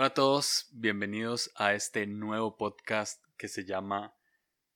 Hola 0.00 0.06
a 0.06 0.14
todos, 0.14 0.68
bienvenidos 0.70 1.50
a 1.56 1.74
este 1.74 2.06
nuevo 2.06 2.56
podcast 2.56 3.20
que 3.36 3.48
se 3.48 3.64
llama 3.64 4.16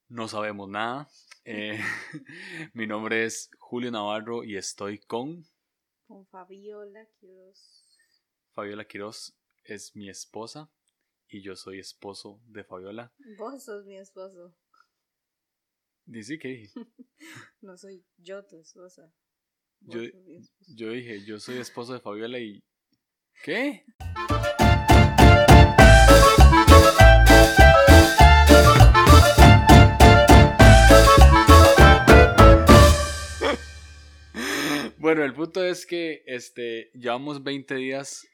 No 0.09 0.27
Sabemos 0.27 0.69
Nada. 0.69 1.09
Eh, 1.45 1.79
mi 2.75 2.89
nombre 2.89 3.25
es 3.25 3.49
Julio 3.61 3.93
Navarro 3.93 4.43
y 4.43 4.57
estoy 4.57 4.99
con... 4.99 5.45
Con 6.09 6.27
Fabiola 6.27 7.07
Quiroz. 7.21 7.87
Fabiola 8.51 8.85
Quiroz 8.85 9.39
es 9.63 9.95
mi 9.95 10.09
esposa 10.11 10.73
y 11.29 11.41
yo 11.41 11.55
soy 11.55 11.79
esposo 11.79 12.41
de 12.49 12.65
Fabiola. 12.65 13.13
Vos 13.39 13.63
sos 13.63 13.87
mi 13.87 13.99
esposo. 13.99 14.57
Dice 16.05 16.37
que 16.37 16.69
no 17.61 17.77
soy 17.77 18.05
yo 18.17 18.45
tu 18.45 18.59
esposa. 18.59 19.15
Yo, 19.83 20.01
yo 20.67 20.91
dije, 20.91 21.25
yo 21.25 21.39
soy 21.39 21.59
esposo 21.59 21.93
de 21.93 22.01
Fabiola 22.01 22.41
y... 22.41 22.65
¿Qué? 23.45 23.85
Bueno, 35.13 35.27
el 35.27 35.35
punto 35.35 35.63
es 35.63 35.85
que 35.85 36.23
este, 36.25 36.91
llevamos 36.95 37.45
20 37.45 37.75
días 37.75 38.27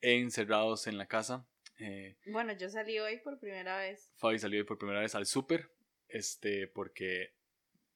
encerrados 0.00 0.86
en 0.86 0.96
la 0.96 1.04
casa. 1.04 1.46
Eh, 1.78 2.16
bueno, 2.24 2.54
yo 2.54 2.70
salí 2.70 2.98
hoy 2.98 3.18
por 3.18 3.38
primera 3.38 3.76
vez. 3.76 4.10
Fabi 4.16 4.38
salió 4.38 4.60
hoy 4.60 4.64
por 4.64 4.78
primera 4.78 5.00
vez 5.00 5.14
al 5.14 5.26
súper, 5.26 5.70
este, 6.08 6.68
porque 6.68 7.34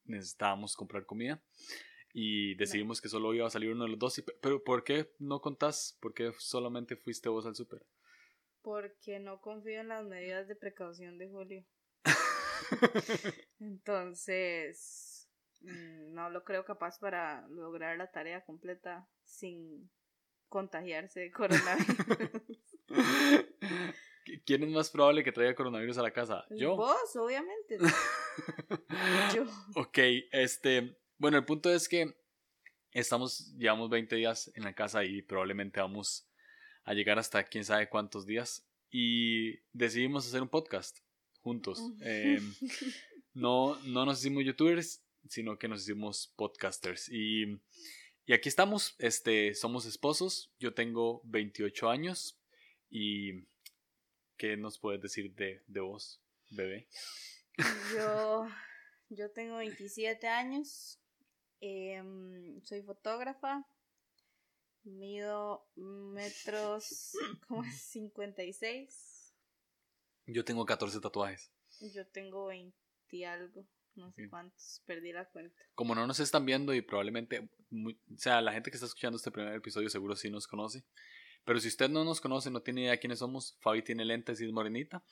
necesitábamos 0.05 0.77
comprar 0.77 1.07
comida. 1.07 1.43
Y 2.13 2.55
decidimos 2.57 3.01
que 3.01 3.09
solo 3.09 3.33
iba 3.33 3.47
a 3.47 3.51
salir 3.51 3.71
uno 3.71 3.85
de 3.85 3.91
los 3.93 3.99
dos. 3.99 4.23
Pero 4.43 4.63
¿por 4.63 4.85
qué 4.85 5.11
no 5.19 5.41
contás? 5.41 5.97
¿Por 6.03 6.13
qué 6.13 6.30
solamente 6.39 6.95
fuiste 6.95 7.30
vos 7.30 7.47
al 7.47 7.57
súper? 7.57 7.87
Porque 8.61 9.19
no 9.19 9.41
confío 9.41 9.80
en 9.80 9.89
las 9.89 10.05
medidas 10.05 10.47
de 10.47 10.57
precaución 10.57 11.16
de 11.16 11.30
Julio. 11.30 11.65
Entonces, 13.60 15.16
no 15.67 16.31
lo 16.31 16.45
creo 16.45 16.65
capaz 16.65 16.99
para 16.99 17.47
lograr 17.49 17.97
la 17.99 18.11
tarea 18.11 18.45
completa 18.45 19.09
sin 19.25 19.91
contagiarse 20.49 21.21
de 21.21 21.31
coronavirus. 21.31 22.43
¿Quién 24.45 24.65
es 24.65 24.71
más 24.71 24.91
probable 24.91 25.23
que 25.23 25.33
traiga 25.33 25.55
coronavirus 25.55 25.99
a 25.99 26.03
la 26.03 26.13
casa? 26.13 26.45
Pues 26.49 26.61
Yo. 26.61 26.77
Vos, 26.77 27.17
obviamente. 27.17 27.79
Yo. 29.35 29.45
Ok, 29.77 29.99
este. 30.33 30.97
Bueno, 31.19 31.39
el 31.39 31.45
punto 31.45 31.73
es 31.73 31.89
que 31.89 32.17
estamos, 32.93 33.55
llevamos 33.57 33.89
20 33.91 34.17
días 34.17 34.51
en 34.55 34.65
la 34.65 34.75
casa 34.75 35.05
y 35.05 35.23
probablemente 35.23 35.81
vamos 35.81 36.29
a 36.85 36.95
llegar 36.95 37.19
hasta 37.19 37.45
quién 37.45 37.65
sabe 37.65 37.89
cuántos 37.89 38.27
días. 38.27 38.67
Y 38.91 39.59
decidimos 39.73 40.27
hacer 40.27 40.43
un 40.43 40.49
podcast 40.49 40.99
juntos. 41.41 41.81
Em, 42.01 42.55
no, 43.35 43.77
no 43.85 44.05
nos 44.05 44.21
hicimos 44.21 44.45
youtubers, 44.45 45.05
sino 45.29 45.59
que 45.59 45.69
nos 45.69 45.82
hicimos 45.82 46.32
podcasters. 46.37 47.09
Y, 47.09 47.60
y 48.27 48.32
aquí 48.32 48.49
estamos, 48.49 48.95
este, 48.99 49.55
somos 49.55 49.87
esposos, 49.87 50.52
yo 50.59 50.74
tengo 50.74 51.21
28 51.24 51.91
años 51.91 52.38
y 52.91 53.45
¿qué 54.37 54.57
nos 54.57 54.79
puedes 54.79 55.01
decir 55.01 55.35
de, 55.35 55.63
de 55.66 55.80
vos, 55.80 56.21
bebé? 56.51 56.88
Yo, 57.95 58.47
yo 59.09 59.30
tengo 59.30 59.57
27 59.59 60.29
años, 60.29 61.01
em, 61.60 62.60
soy 62.63 62.82
fotógrafa, 62.82 63.66
mido 64.84 65.66
metros 65.75 67.12
como 67.49 67.65
56. 67.65 69.34
Yo 70.27 70.44
tengo 70.44 70.66
14 70.66 71.00
tatuajes. 71.00 71.53
Yo 71.94 72.06
tengo 72.06 72.47
20 72.47 72.77
y 73.10 73.25
algo 73.25 73.66
no 73.97 74.12
sé 74.12 74.28
cuántos, 74.28 74.83
perdí 74.87 75.12
la 75.12 75.25
cuenta. 75.26 75.60
Como 75.75 75.94
no 75.94 76.06
nos 76.06 76.20
están 76.20 76.47
viendo 76.47 76.75
y 76.75 76.82
probablemente, 76.82 77.50
o 77.70 78.16
sea, 78.16 78.41
la 78.41 78.53
gente 78.53 78.70
que 78.70 78.76
está 78.76 78.87
escuchando 78.87 79.16
este 79.16 79.31
primer 79.31 79.54
episodio 79.54 79.91
seguro 79.91 80.16
sí 80.16 80.31
nos 80.31 80.47
conoce. 80.47 80.84
Pero 81.44 81.60
si 81.60 81.69
usted 81.69 81.88
no 81.88 82.04
nos 82.04 82.20
conoce, 82.20 82.50
no 82.50 82.60
tiene 82.60 82.82
idea 82.82 82.97
quiénes 82.97 83.20
somos, 83.20 83.56
Fabi 83.60 83.82
tiene 83.82 84.04
lentes 84.04 84.41
y 84.41 84.47
es 84.47 84.53
morenita. 84.53 85.04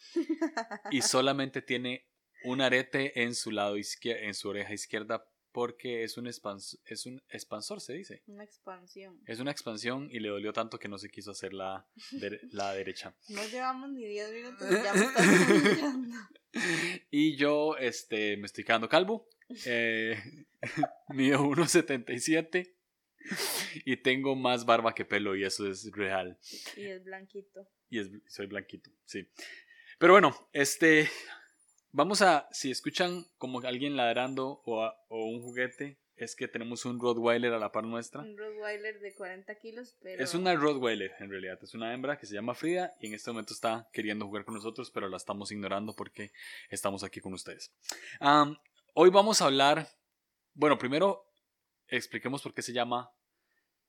y 0.90 1.00
solamente 1.02 1.62
tiene 1.62 2.08
un 2.44 2.60
arete 2.60 3.22
en 3.22 3.34
su 3.34 3.50
lado 3.50 3.76
izquierdo, 3.76 4.24
en 4.24 4.34
su 4.34 4.48
oreja 4.48 4.74
izquierda 4.74 5.24
porque 5.54 6.02
es 6.02 6.18
un, 6.18 6.26
es 6.26 7.06
un 7.06 7.22
expansor, 7.28 7.80
se 7.80 7.92
dice. 7.92 8.22
Una 8.26 8.42
expansión. 8.42 9.20
Es 9.24 9.38
una 9.38 9.52
expansión 9.52 10.08
y 10.10 10.18
le 10.18 10.28
dolió 10.28 10.52
tanto 10.52 10.80
que 10.80 10.88
no 10.88 10.98
se 10.98 11.08
quiso 11.08 11.30
hacer 11.30 11.54
la, 11.54 11.86
la 12.50 12.72
derecha. 12.72 13.14
No 13.28 13.46
llevamos 13.46 13.88
ni 13.90 14.04
10 14.04 14.32
minutos 14.32 14.68
y 14.68 14.82
ya 14.82 14.92
me 14.92 15.04
estás 15.04 15.26
Y 17.12 17.36
yo 17.36 17.76
este, 17.76 18.36
me 18.36 18.46
estoy 18.46 18.64
quedando 18.64 18.88
calvo. 18.88 19.28
Eh, 19.64 20.20
mido 21.10 21.38
1,77 21.44 22.74
y 23.84 23.96
tengo 23.98 24.34
más 24.34 24.66
barba 24.66 24.92
que 24.92 25.04
pelo 25.04 25.36
y 25.36 25.44
eso 25.44 25.70
es 25.70 25.88
real. 25.92 26.36
Y 26.76 26.86
es 26.86 27.04
blanquito. 27.04 27.68
Y 27.90 28.00
es, 28.00 28.10
soy 28.26 28.46
blanquito, 28.46 28.90
sí. 29.04 29.28
Pero 30.00 30.14
bueno, 30.14 30.48
este, 30.52 31.08
Vamos 31.96 32.22
a, 32.22 32.48
si 32.50 32.72
escuchan 32.72 33.24
como 33.38 33.60
alguien 33.60 33.96
ladrando 33.96 34.60
o, 34.64 34.84
o, 35.06 35.26
un 35.26 35.40
juguete, 35.40 36.00
es 36.16 36.34
que 36.34 36.48
tenemos 36.48 36.84
un 36.86 36.98
Rottweiler 36.98 37.52
a 37.52 37.58
la 37.60 37.70
par 37.70 37.84
nuestra. 37.84 38.20
Un 38.20 38.36
Rottweiler 38.36 38.98
de 38.98 39.14
40 39.14 39.54
kilos, 39.60 39.96
pero... 40.02 40.20
Es 40.20 40.34
una 40.34 40.56
Rottweiler 40.56 41.12
en 41.20 41.30
realidad, 41.30 41.56
es 41.62 41.72
una 41.72 41.94
hembra 41.94 42.18
que 42.18 42.26
se 42.26 42.34
llama 42.34 42.56
Frida 42.56 42.96
y 42.98 43.06
en 43.06 43.14
este 43.14 43.30
momento 43.30 43.52
está 43.52 43.88
queriendo 43.92 44.26
jugar 44.26 44.44
con 44.44 44.54
nosotros, 44.54 44.90
pero 44.90 45.08
la 45.08 45.18
estamos 45.18 45.52
ignorando 45.52 45.94
porque 45.94 46.32
estamos 46.68 47.04
aquí 47.04 47.20
con 47.20 47.32
ustedes. 47.32 47.72
hoy 48.94 49.10
vamos 49.10 49.40
a 49.40 49.44
hablar, 49.44 49.86
bueno, 50.52 50.76
primero 50.78 51.30
expliquemos 51.86 52.42
por 52.42 52.54
qué 52.54 52.62
se 52.62 52.72
llama 52.72 53.12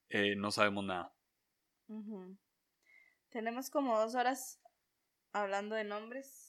eh, 0.10 0.36
No 0.36 0.52
sabemos 0.52 0.86
nada. 0.86 1.12
Tenemos 3.30 3.72
como 3.72 4.00
dos 4.00 4.14
horas 4.14 4.62
hablando 5.32 5.74
de 5.74 5.86
nombres 5.86 6.45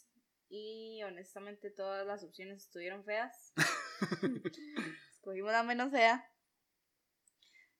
y 0.48 1.02
honestamente 1.02 1.70
todas 1.70 2.06
las 2.06 2.22
opciones 2.22 2.64
estuvieron 2.64 3.04
feas. 3.04 3.52
Escogimos 5.12 5.52
la 5.52 5.62
menos 5.62 5.90
fea. 5.90 6.30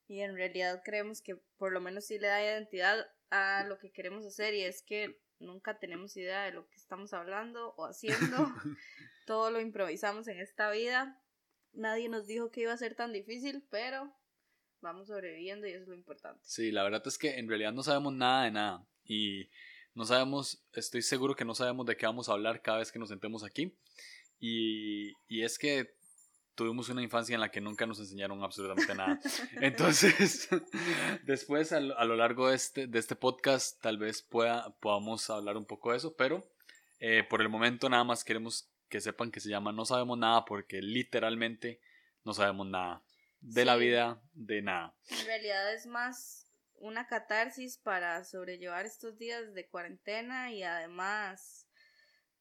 Y 0.09 0.21
en 0.21 0.37
realidad 0.37 0.83
creemos 0.85 1.21
que 1.21 1.37
por 1.57 1.73
lo 1.73 1.81
menos 1.81 2.07
sí 2.07 2.19
le 2.19 2.29
da 2.29 2.43
identidad 2.43 3.07
a 3.31 3.65
lo 3.65 3.79
que 3.79 3.91
queremos 3.91 4.25
hacer 4.25 4.55
y 4.55 4.63
es 4.63 4.83
que 4.83 5.21
nunca 5.39 5.79
tenemos 5.79 6.17
idea 6.17 6.45
de 6.45 6.53
lo 6.53 6.69
que 6.69 6.77
estamos 6.77 7.13
hablando 7.13 7.75
o 7.77 7.87
haciendo. 7.87 8.37
Todo 9.27 9.51
lo 9.51 9.61
improvisamos 9.61 10.29
en 10.29 10.39
esta 10.39 10.71
vida. 10.71 11.21
Nadie 11.73 12.09
nos 12.09 12.27
dijo 12.27 12.51
que 12.51 12.63
iba 12.63 12.73
a 12.73 12.79
ser 12.79 12.95
tan 12.95 13.13
difícil, 13.13 13.67
pero 13.71 14.15
vamos 14.81 15.09
sobreviviendo 15.09 15.67
y 15.67 15.73
eso 15.73 15.83
es 15.83 15.89
lo 15.89 15.95
importante. 15.95 16.41
Sí, 16.45 16.71
la 16.71 16.85
verdad 16.85 17.03
es 17.07 17.19
que 17.19 17.39
en 17.39 17.49
realidad 17.49 17.73
no 17.73 17.83
sabemos 17.83 18.13
nada 18.13 18.45
de 18.45 18.51
nada. 18.53 18.87
Y 19.05 19.51
no 19.97 20.05
sabemos, 20.05 20.63
estoy 20.75 21.01
seguro 21.01 21.35
que 21.35 21.47
no 21.47 21.55
sabemos 21.55 21.87
de 21.87 21.97
qué 21.97 22.05
vamos 22.05 22.29
a 22.29 22.33
hablar 22.33 22.61
cada 22.61 22.79
vez 22.79 22.93
que 22.93 22.99
nos 22.99 23.09
sentemos 23.09 23.43
aquí. 23.43 23.75
Y, 24.39 25.13
y 25.27 25.43
es 25.43 25.59
que 25.59 25.97
tuvimos 26.55 26.91
una 26.91 27.03
infancia 27.03 27.33
en 27.33 27.41
la 27.41 27.51
que 27.51 27.63
nunca 27.63 27.87
nos 27.87 27.99
enseñaron 27.99 28.45
absolutamente 28.45 28.95
nada. 28.95 29.19
Entonces, 29.63 30.49
después 31.25 31.73
a, 31.73 31.81
lo 31.81 32.15
largo 32.15 32.51
de 32.51 32.57
este, 32.57 32.87
de 32.87 32.99
este 32.99 33.17
podcast 33.17 33.81
tal 33.81 33.97
vez 33.97 34.21
pueda, 34.21 34.69
podamos 34.81 35.31
hablar 35.31 35.57
un 35.57 35.65
poco 35.65 35.93
de 35.93 35.97
eso, 35.97 36.15
pero 36.15 36.47
eh, 37.01 37.25
por 37.25 37.41
el 37.41 37.49
momento 37.49 37.89
nada 37.89 38.05
más 38.05 38.23
queremos 38.23 38.69
que 38.91 39.01
sepan 39.01 39.31
que 39.31 39.41
se 39.41 39.49
llama 39.49 39.73
No 39.73 39.87
sabemos 39.87 40.19
nada 40.19 40.45
porque 40.45 40.83
literalmente 40.83 41.81
no 42.23 42.35
sabemos 42.35 42.67
nada 42.67 43.03
de 43.41 43.65
la 43.65 43.77
vida, 43.77 44.21
de 44.35 44.61
nada. 44.61 44.95
En 45.09 45.25
realidad 45.25 45.73
es 45.73 45.87
más 45.87 46.46
una 46.79 47.07
catarsis 47.07 47.79
para 47.79 48.25
sobrellevar 48.25 48.87
estos 48.87 49.19
días 49.19 49.55
de 49.55 49.69
cuarentena 49.69 50.53
y 50.53 50.63
además 50.63 51.67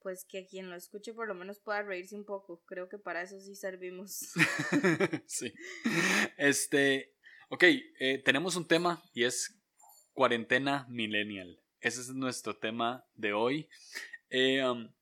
pues 0.05 0.23
que 0.23 0.45
quien 0.45 0.69
lo 0.69 0.75
escuche 0.75 1.15
por 1.15 1.27
lo 1.27 1.33
menos 1.33 1.59
pueda 1.59 1.81
reírse 1.81 2.15
un 2.15 2.25
poco. 2.25 2.63
Creo 2.67 2.87
que 2.87 2.99
para 2.99 3.23
eso 3.23 3.39
sí 3.39 3.55
servimos. 3.55 4.19
sí. 5.25 5.51
Este, 6.37 7.15
ok, 7.49 7.63
eh, 7.63 8.21
tenemos 8.23 8.55
un 8.55 8.67
tema 8.67 9.01
y 9.13 9.23
es 9.23 9.57
cuarentena 10.13 10.85
millennial. 10.89 11.59
Ese 11.81 12.01
es 12.01 12.09
nuestro 12.09 12.55
tema 12.55 13.03
de 13.15 13.33
hoy. 13.33 13.67
Eh, 14.29 14.63
um, 14.63 14.93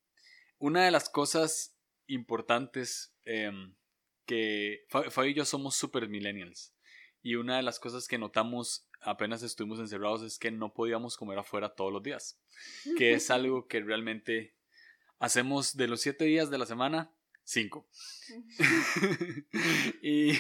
una 0.58 0.86
de 0.86 0.92
las 0.92 1.10
cosas 1.10 1.76
importantes 2.08 3.14
em, 3.26 3.76
que 4.26 4.86
Fabi 4.90 5.32
y 5.32 5.34
yo 5.34 5.44
somos 5.44 5.76
super 5.76 6.08
millennials. 6.08 6.74
Y 7.22 7.36
una 7.36 7.58
de 7.58 7.64
las 7.64 7.78
cosas 7.78 8.08
que 8.08 8.18
notamos 8.18 8.88
apenas 9.04 9.44
estuvimos 9.44 9.80
encerrados 9.80 10.24
es 10.24 10.40
que 10.40 10.52
no 10.52 10.74
podíamos 10.74 11.18
comer 11.18 11.38
afuera 11.38 11.76
todos 11.76 11.92
los 11.92 12.04
días, 12.04 12.40
que 12.98 13.14
es 13.14 13.30
algo 13.30 13.68
que 13.68 13.82
realmente 13.82 14.56
hacemos 15.20 15.76
de 15.76 15.88
los 15.88 16.02
siete 16.02 16.26
días 16.26 16.50
de 16.50 16.58
la 16.58 16.66
semana, 16.66 17.14
cinco. 17.44 17.88
y, 20.02 20.34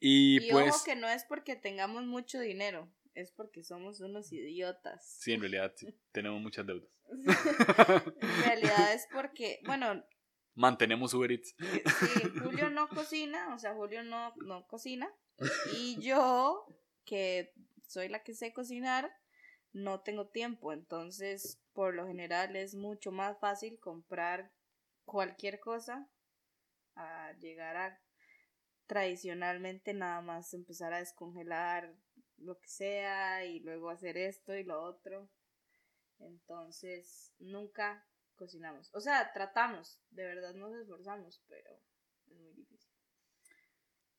y, 0.00 0.50
pues... 0.50 0.74
Ojo 0.74 0.84
que 0.84 0.96
no 0.96 1.08
es 1.08 1.24
porque 1.24 1.56
tengamos 1.56 2.04
mucho 2.04 2.40
dinero, 2.40 2.92
es 3.14 3.30
porque 3.30 3.62
somos 3.62 4.00
unos 4.00 4.32
idiotas. 4.32 5.06
Sí, 5.20 5.32
en 5.32 5.40
realidad 5.40 5.72
sí, 5.76 5.94
tenemos 6.12 6.40
muchas 6.40 6.66
deudas. 6.66 6.88
en 8.20 8.44
realidad 8.44 8.94
es 8.94 9.06
porque, 9.12 9.60
bueno... 9.64 10.04
Mantenemos 10.56 11.12
Uber 11.14 11.32
Eats. 11.32 11.56
Sí, 11.58 12.28
Julio 12.40 12.70
no 12.70 12.88
cocina, 12.88 13.52
o 13.52 13.58
sea, 13.58 13.74
Julio 13.74 14.04
no, 14.04 14.32
no 14.36 14.64
cocina. 14.68 15.12
Y 15.76 16.00
yo, 16.00 16.64
que 17.04 17.52
soy 17.86 18.08
la 18.08 18.22
que 18.22 18.34
sé 18.34 18.52
cocinar, 18.52 19.10
no 19.72 20.00
tengo 20.00 20.28
tiempo. 20.28 20.72
Entonces, 20.72 21.60
por 21.72 21.94
lo 21.94 22.06
general 22.06 22.56
es 22.56 22.74
mucho 22.74 23.12
más 23.12 23.38
fácil 23.38 23.78
comprar 23.80 24.52
cualquier 25.04 25.60
cosa 25.60 26.08
a 26.96 27.32
llegar 27.38 27.76
a 27.76 28.00
tradicionalmente 28.86 29.94
nada 29.94 30.20
más 30.20 30.52
empezar 30.54 30.92
a 30.92 30.98
descongelar 30.98 31.94
lo 32.38 32.58
que 32.60 32.68
sea 32.68 33.44
y 33.44 33.60
luego 33.60 33.90
hacer 33.90 34.16
esto 34.16 34.54
y 34.54 34.64
lo 34.64 34.82
otro. 34.82 35.30
Entonces, 36.18 37.32
nunca 37.38 38.06
cocinamos. 38.36 38.90
O 38.94 39.00
sea, 39.00 39.32
tratamos, 39.32 40.00
de 40.10 40.24
verdad 40.24 40.54
nos 40.54 40.74
esforzamos, 40.74 41.42
pero 41.48 41.70
es 42.26 42.38
muy 42.38 42.52
difícil. 42.52 42.90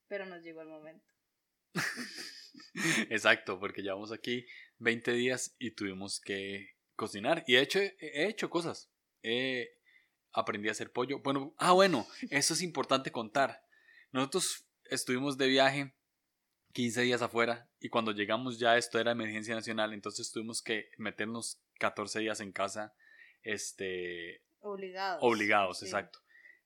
Pero 0.07 0.25
nos 0.25 0.44
llegó 0.44 0.62
el 0.62 0.69
momento. 0.69 1.14
Exacto, 3.10 3.60
porque 3.60 3.81
llevamos 3.81 4.12
aquí 4.12 4.45
20 4.80 5.13
días 5.13 5.56
y 5.60 5.72
tuvimos 5.72 6.19
que 6.19 6.75
cocinar. 6.95 7.44
Y 7.48 7.54
de 7.54 7.62
hecho, 7.62 7.80
he 7.80 8.27
hecho 8.27 8.50
cosas. 8.50 8.92
aprendí 10.31 10.69
a 10.69 10.72
hacer 10.72 10.92
pollo. 10.92 11.19
Bueno, 11.19 11.54
ah, 11.57 11.72
bueno, 11.72 12.07
eso 12.30 12.54
es 12.54 12.62
importante 12.62 13.12
contar. 13.12 13.63
Nosotros 14.12 14.66
estuvimos 14.86 15.38
de 15.38 15.48
viaje 15.48 15.95
15 16.74 17.01
días 17.01 17.22
afuera 17.22 17.69
y 17.80 17.89
cuando 17.89 18.12
llegamos 18.12 18.60
ya 18.60 18.77
esto 18.77 19.00
era 19.00 19.12
emergencia 19.12 19.56
nacional, 19.56 19.94
entonces 19.94 20.31
tuvimos 20.31 20.62
que 20.62 20.89
meternos 20.98 21.62
14 21.80 22.19
días 22.19 22.42
en 22.42 22.51
casa, 22.51 22.94
este... 23.44 24.42
Obligados. 24.60 25.19
Obligados, 25.22 25.83
exacto. 25.83 26.19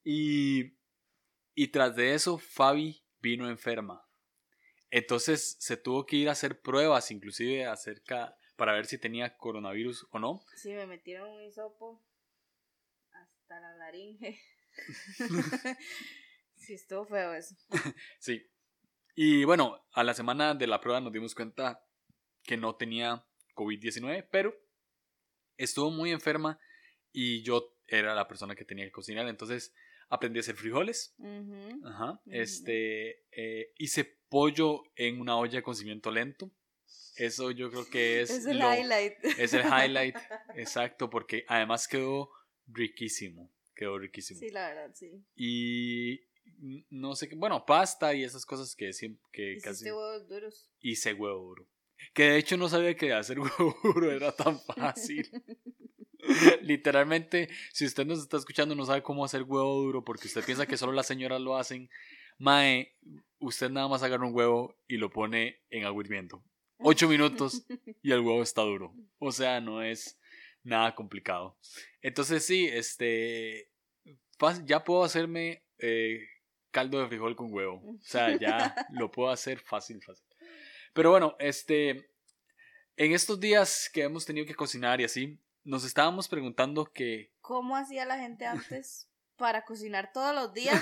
Y, 0.04 0.78
y 1.54 1.68
tras 1.68 1.96
de 1.96 2.14
eso, 2.14 2.38
Fabi 2.38 3.04
vino 3.20 3.50
enferma. 3.50 4.09
Entonces 4.92 5.56
se 5.60 5.78
tuvo 5.78 6.06
que 6.06 6.16
ir 6.16 6.30
a 6.30 6.34
hacer 6.34 6.62
pruebas, 6.62 7.12
inclusive 7.12 7.66
acerca, 7.66 8.36
para 8.56 8.74
ver 8.74 8.86
si 8.86 8.98
tenía 8.98 9.38
coronavirus 9.38 10.08
o 10.12 10.20
no. 10.20 10.44
Sí, 10.56 10.74
me 10.74 10.88
metieron 10.88 11.30
un 11.30 11.44
hisopo 11.44 12.02
hasta 13.12 13.60
la 13.60 13.76
laringe. 13.78 14.40
sí, 16.56 16.74
estuvo 16.74 17.06
feo 17.06 17.34
eso. 17.34 17.56
sí. 18.20 18.46
Y 19.16 19.44
bueno, 19.44 19.86
a 19.94 20.04
la 20.04 20.14
semana 20.14 20.56
de 20.56 20.68
la 20.68 20.82
prueba 20.82 21.02
nos 21.02 21.14
dimos 21.14 21.36
cuenta 21.36 21.86
que 22.44 22.58
no 22.58 22.76
tenía 22.76 23.26
COVID-19, 23.54 24.28
pero 24.32 24.56
estuvo 25.58 25.92
muy 25.92 26.12
enferma 26.12 26.60
y 27.12 27.44
yo 27.44 27.76
era 27.88 28.16
la 28.16 28.28
persona 28.28 28.56
que 28.56 28.66
tenía 28.66 28.86
que 28.86 28.92
cocinar, 28.92 29.28
entonces 29.28 29.74
aprendí 30.10 30.40
a 30.40 30.42
hacer 30.42 30.56
frijoles. 30.56 31.16
Ajá. 31.84 32.22
Este, 32.28 33.26
eh, 33.32 33.74
hice 33.78 34.19
pollo 34.30 34.84
en 34.96 35.20
una 35.20 35.38
olla 35.38 35.62
con 35.62 35.76
cimiento 35.76 36.12
lento. 36.12 36.52
Eso 37.16 37.52
yo 37.52 37.70
creo 37.70 37.90
que 37.90 38.22
es... 38.22 38.30
Es 38.30 38.46
el 38.46 38.58
highlight. 38.58 39.14
Es 39.38 39.54
el 39.54 39.66
highlight, 39.66 40.16
exacto, 40.56 41.10
porque 41.10 41.44
además 41.48 41.88
quedó 41.88 42.30
riquísimo. 42.68 43.52
Quedó 43.76 43.98
riquísimo. 43.98 44.40
Sí, 44.40 44.50
la 44.52 44.70
verdad, 44.70 44.92
sí. 44.96 45.22
Y 45.36 46.22
no 46.90 47.16
sé 47.16 47.28
qué, 47.28 47.36
bueno, 47.36 47.66
pasta 47.66 48.14
y 48.14 48.24
esas 48.24 48.46
cosas 48.46 48.76
que 48.76 48.94
siempre... 48.94 49.22
Que 49.34 49.58
casi, 49.62 49.86
huevos 49.86 50.28
duros. 50.30 50.70
Hice 50.80 51.14
huevo 51.14 51.42
duro. 51.42 51.68
Que 52.14 52.24
de 52.24 52.38
hecho 52.38 52.58
no 52.58 52.70
sabía 52.70 52.96
que 52.96 53.12
hacer 53.14 53.40
huevo 53.40 53.78
duro 53.84 54.12
era 54.12 54.32
tan 54.32 54.60
fácil. 54.60 55.30
Literalmente, 56.62 57.50
si 57.72 57.86
usted 57.86 58.06
nos 58.06 58.20
está 58.20 58.38
escuchando 58.38 58.76
no 58.76 58.86
sabe 58.86 59.04
cómo 59.04 59.26
hacer 59.26 59.44
huevo 59.44 59.82
duro 59.82 60.04
porque 60.04 60.28
usted 60.28 60.44
piensa 60.44 60.66
que 60.66 60.78
solo 60.78 60.92
las 60.92 61.08
señoras 61.08 61.42
lo 61.42 61.58
hacen, 61.58 61.90
mae, 62.40 62.96
usted 63.40 63.70
nada 63.70 63.88
más 63.88 64.02
agarra 64.02 64.26
un 64.26 64.34
huevo 64.34 64.76
y 64.88 64.98
lo 64.98 65.12
pone 65.12 65.62
en 65.70 65.86
agua 65.86 66.04
hirviendo. 66.04 66.44
Ocho 66.80 67.08
minutos 67.08 67.66
y 68.02 68.12
el 68.12 68.22
huevo 68.22 68.42
está 68.42 68.62
duro. 68.64 68.96
O 69.20 69.32
sea, 69.32 69.62
no 69.62 69.84
es 69.84 70.20
nada 70.64 70.96
complicado. 70.96 71.58
Entonces 72.02 72.46
sí, 72.46 72.68
este, 72.68 73.70
ya 74.66 74.84
puedo 74.84 75.04
hacerme 75.04 75.64
eh, 75.78 76.26
caldo 76.72 77.02
de 77.02 77.08
frijol 77.08 77.36
con 77.36 77.54
huevo. 77.54 77.82
O 77.86 78.02
sea, 78.02 78.38
ya 78.38 78.74
lo 78.92 79.12
puedo 79.12 79.30
hacer 79.30 79.60
fácil, 79.60 80.02
fácil. 80.02 80.26
Pero 80.94 81.12
bueno, 81.12 81.36
este, 81.40 82.10
en 82.96 83.14
estos 83.14 83.40
días 83.40 83.90
que 83.94 84.04
hemos 84.04 84.26
tenido 84.26 84.46
que 84.46 84.56
cocinar 84.56 85.02
y 85.02 85.04
así, 85.04 85.40
nos 85.64 85.84
estábamos 85.84 86.28
preguntando 86.28 86.86
que... 86.86 87.32
¿Cómo 87.42 87.76
hacía 87.76 88.06
la 88.06 88.18
gente 88.18 88.46
antes 88.46 89.10
para 89.36 89.66
cocinar 89.66 90.12
todos 90.14 90.34
los 90.34 90.54
días 90.54 90.82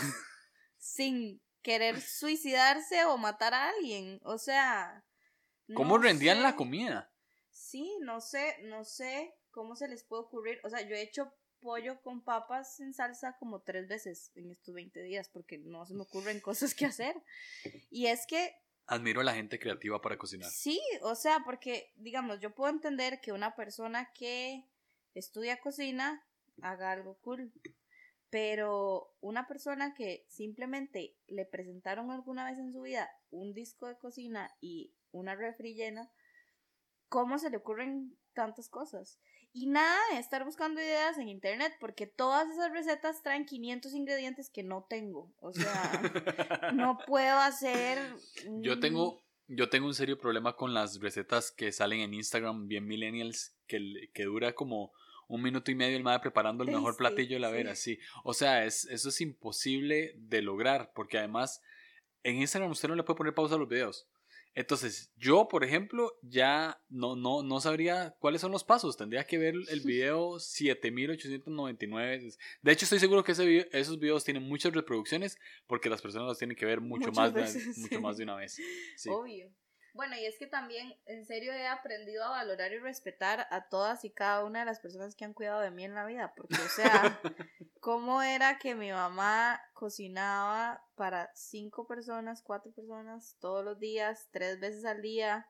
sin 0.78 1.42
querer 1.68 2.00
suicidarse 2.00 3.04
o 3.04 3.18
matar 3.18 3.54
a 3.54 3.68
alguien? 3.72 4.22
O 4.24 4.38
sea... 4.38 5.04
¿Cómo 5.74 5.98
rendían 5.98 6.42
la 6.42 6.56
comida? 6.56 7.12
Sí, 7.52 7.98
no 8.00 8.22
sé, 8.22 8.56
no 8.64 8.86
sé 8.86 9.36
cómo 9.52 9.76
se 9.76 9.90
les 9.90 10.06
puede 10.06 10.24
ocurrir. 10.24 10.62
O 10.64 10.70
sea, 10.70 10.80
yo 10.88 10.96
he 10.96 11.02
hecho 11.02 11.34
pollo 11.60 12.02
con 12.04 12.24
papas 12.24 12.80
en 12.80 12.94
salsa 12.94 13.36
como 13.38 13.64
tres 13.64 13.90
veces 13.90 14.32
en 14.36 14.50
estos 14.50 14.74
20 14.74 15.04
días 15.04 15.28
porque 15.28 15.58
no 15.58 15.86
se 15.86 15.94
me 15.94 16.04
ocurren 16.04 16.40
cosas 16.40 16.74
que 16.74 16.86
hacer. 16.86 17.22
Y 17.90 18.06
es 18.06 18.26
que 18.26 18.56
Admiro 18.86 19.20
a 19.20 19.26
la 19.26 19.34
gente 19.34 19.60
creativa 19.60 20.00
para 20.00 20.18
cocinar. 20.18 20.50
Sí, 20.50 20.80
o 21.02 21.16
sea, 21.16 21.42
porque, 21.44 21.92
digamos, 21.98 22.40
yo 22.40 22.56
puedo 22.56 22.72
entender 22.72 23.20
que 23.20 23.34
una 23.34 23.54
persona 23.54 24.10
que 24.14 24.64
estudia 25.14 25.60
cocina 25.60 26.26
haga 26.62 26.94
algo 26.94 27.18
cool, 27.20 27.52
pero 28.30 29.14
una 29.22 29.48
persona 29.48 29.94
que 29.94 30.26
simplemente 30.28 31.16
le 31.28 31.46
presentaron 31.46 32.12
alguna 32.12 32.46
vez 32.50 32.58
en 32.60 32.74
su 32.74 32.82
vida 32.82 33.10
un 33.32 33.54
disco 33.54 33.88
de 33.88 33.98
cocina 33.98 34.52
y 34.60 34.92
una 35.12 35.36
refri 35.36 35.74
llena, 35.74 36.12
¿cómo 37.10 37.40
se 37.40 37.50
le 37.50 37.58
ocurren 37.58 38.18
tantas 38.34 38.70
cosas? 38.70 39.20
Y 39.54 39.68
nada 39.68 39.98
estar 40.20 40.44
buscando 40.44 40.82
ideas 40.82 41.18
en 41.18 41.30
internet 41.30 41.74
porque 41.80 42.06
todas 42.06 42.50
esas 42.52 42.72
recetas 42.72 43.24
traen 43.24 43.46
500 43.46 43.94
ingredientes 43.94 44.50
que 44.50 44.64
no 44.64 44.86
tengo. 44.90 45.34
O 45.40 45.54
sea, 45.54 45.64
no 46.76 47.00
puedo 47.08 47.38
hacer... 47.40 47.98
Yo 48.62 48.80
tengo, 48.80 49.24
yo 49.48 49.70
tengo 49.70 49.88
un 49.88 49.96
serio 49.96 50.20
problema 50.20 50.56
con 50.56 50.74
las 50.74 51.00
recetas 51.00 51.52
que 51.52 51.72
salen 51.72 52.02
en 52.02 52.14
Instagram, 52.14 52.68
bien 52.68 52.86
millennials, 52.86 53.56
que, 53.68 54.10
que 54.14 54.26
dura 54.26 54.54
como 54.54 54.92
un 55.28 55.42
minuto 55.42 55.72
y 55.72 55.76
medio 55.76 55.98
el 55.98 56.04
madre 56.04 56.22
preparando 56.22 56.64
el 56.64 56.72
mejor 56.72 56.96
platillo 56.96 57.36
de 57.36 57.40
la 57.40 57.50
vera, 57.50 57.76
sí. 57.76 58.00
O 58.24 58.34
sea, 58.34 58.66
es, 58.66 58.86
eso 58.86 59.10
es 59.10 59.22
imposible 59.22 60.14
de 60.18 60.42
lograr 60.42 60.92
porque 60.94 61.18
además 61.18 61.62
en 62.24 62.38
Instagram 62.38 62.72
usted 62.72 62.90
no 62.90 62.96
le 62.96 63.04
puede 63.04 63.18
poner 63.18 63.34
pausa 63.34 63.56
a 63.56 63.58
los 63.58 63.70
videos. 63.70 64.08
Entonces, 64.58 65.12
yo, 65.18 65.48
por 65.48 65.64
ejemplo, 65.64 66.18
ya 66.24 66.82
no, 66.90 67.16
no, 67.16 67.44
no 67.44 67.62
sabría 67.62 68.16
cuáles 68.20 68.42
son 68.42 68.52
los 68.52 68.64
pasos. 68.64 68.98
Tendría 68.98 69.24
que 69.24 69.38
ver 69.38 69.54
el 69.70 69.82
video 69.86 70.40
7899. 70.40 72.30
De 72.64 72.72
hecho, 72.72 72.86
estoy 72.86 72.98
seguro 72.98 73.24
que 73.24 73.34
ese 73.34 73.70
esos 73.72 74.00
videos 74.00 74.24
tienen 74.24 74.42
muchas 74.42 74.74
reproducciones 74.74 75.38
porque 75.68 75.92
las 75.92 76.02
personas 76.02 76.30
los 76.30 76.40
tienen 76.40 76.58
que 76.58 76.66
ver 76.66 76.82
mucho, 76.82 77.12
más, 77.12 77.34
mucho 77.78 78.02
más 78.02 78.18
de 78.18 78.24
una 78.24 78.36
vez. 78.36 78.60
Obvio. 79.08 79.52
Bueno, 79.98 80.16
y 80.16 80.26
es 80.26 80.38
que 80.38 80.46
también, 80.46 80.96
en 81.08 81.26
serio, 81.26 81.52
he 81.52 81.66
aprendido 81.66 82.24
a 82.24 82.30
valorar 82.30 82.72
y 82.72 82.78
respetar 82.78 83.48
a 83.50 83.68
todas 83.68 84.06
y 84.06 84.12
cada 84.12 84.44
una 84.46 84.60
de 84.60 84.66
las 84.66 84.80
personas 84.80 85.16
que 85.16 85.26
han 85.26 85.34
cuidado 85.34 85.60
de 85.60 85.72
mí 85.72 85.86
en 85.86 85.96
la 85.96 86.06
vida. 86.06 86.36
Porque, 86.38 86.54
o 86.54 86.70
sea, 86.70 87.20
¿cómo 87.80 88.22
era 88.22 88.60
que 88.60 88.76
mi 88.76 88.92
mamá 88.92 89.60
cocinaba 89.74 90.86
para 90.94 91.32
cinco 91.34 91.88
personas, 91.88 92.44
cuatro 92.44 92.72
personas, 92.74 93.38
todos 93.40 93.66
los 93.66 93.80
días, 93.80 94.28
tres 94.30 94.60
veces 94.60 94.86
al 94.86 95.02
día? 95.02 95.50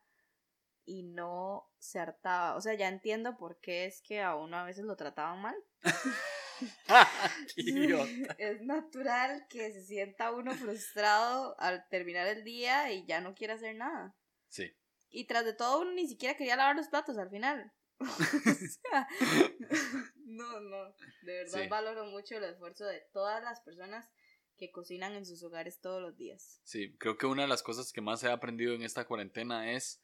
Y 0.86 1.04
no 1.04 1.70
se 1.78 2.00
hartaba. 2.00 2.56
O 2.56 2.62
sea, 2.62 2.74
ya 2.74 2.88
entiendo 2.88 3.36
por 3.36 3.60
qué 3.60 3.84
es 3.86 4.02
que 4.02 4.22
a 4.22 4.36
uno 4.36 4.56
a 4.56 4.64
veces 4.64 4.86
lo 4.86 4.96
trataban 4.96 5.42
mal. 5.42 5.56
es 8.38 8.62
natural 8.62 9.46
que 9.50 9.74
se 9.74 9.84
sienta 9.84 10.32
uno 10.32 10.54
frustrado 10.54 11.60
al 11.60 11.86
terminar 11.90 12.28
el 12.28 12.46
día 12.46 12.92
y 12.94 13.06
ya 13.06 13.20
no 13.20 13.36
quiere 13.36 13.54
hacer 13.54 13.76
nada. 13.76 14.16
Sí. 14.50 14.72
Y 15.10 15.26
tras 15.26 15.46
de 15.46 15.54
todo, 15.54 15.82
uno 15.82 15.92
ni 15.92 16.08
siquiera 16.08 16.36
quería 16.36 16.56
lavar 16.56 16.76
los 16.76 16.88
platos 16.88 17.18
al 17.18 17.30
final. 17.30 17.72
no, 20.26 20.60
no. 20.60 20.94
De 21.24 21.34
verdad 21.34 21.70
valoro 21.70 22.06
mucho 22.06 22.36
el 22.38 22.44
esfuerzo 22.44 22.86
de 22.86 23.02
todas 23.12 23.44
las 23.44 23.62
personas 23.62 24.10
que 24.58 24.72
cocinan 24.72 25.14
en 25.14 25.26
sus 25.26 25.44
hogares 25.44 25.80
todos 25.80 26.02
los 26.02 26.18
días. 26.18 26.60
Sí, 26.64 26.96
creo 26.98 27.18
que 27.18 27.28
una 27.28 27.44
de 27.44 27.48
las 27.48 27.64
cosas 27.64 27.92
que 27.92 28.02
más 28.02 28.24
he 28.24 28.32
aprendido 28.32 28.74
en 28.74 28.82
esta 28.82 29.06
cuarentena 29.06 29.72
es 29.72 30.02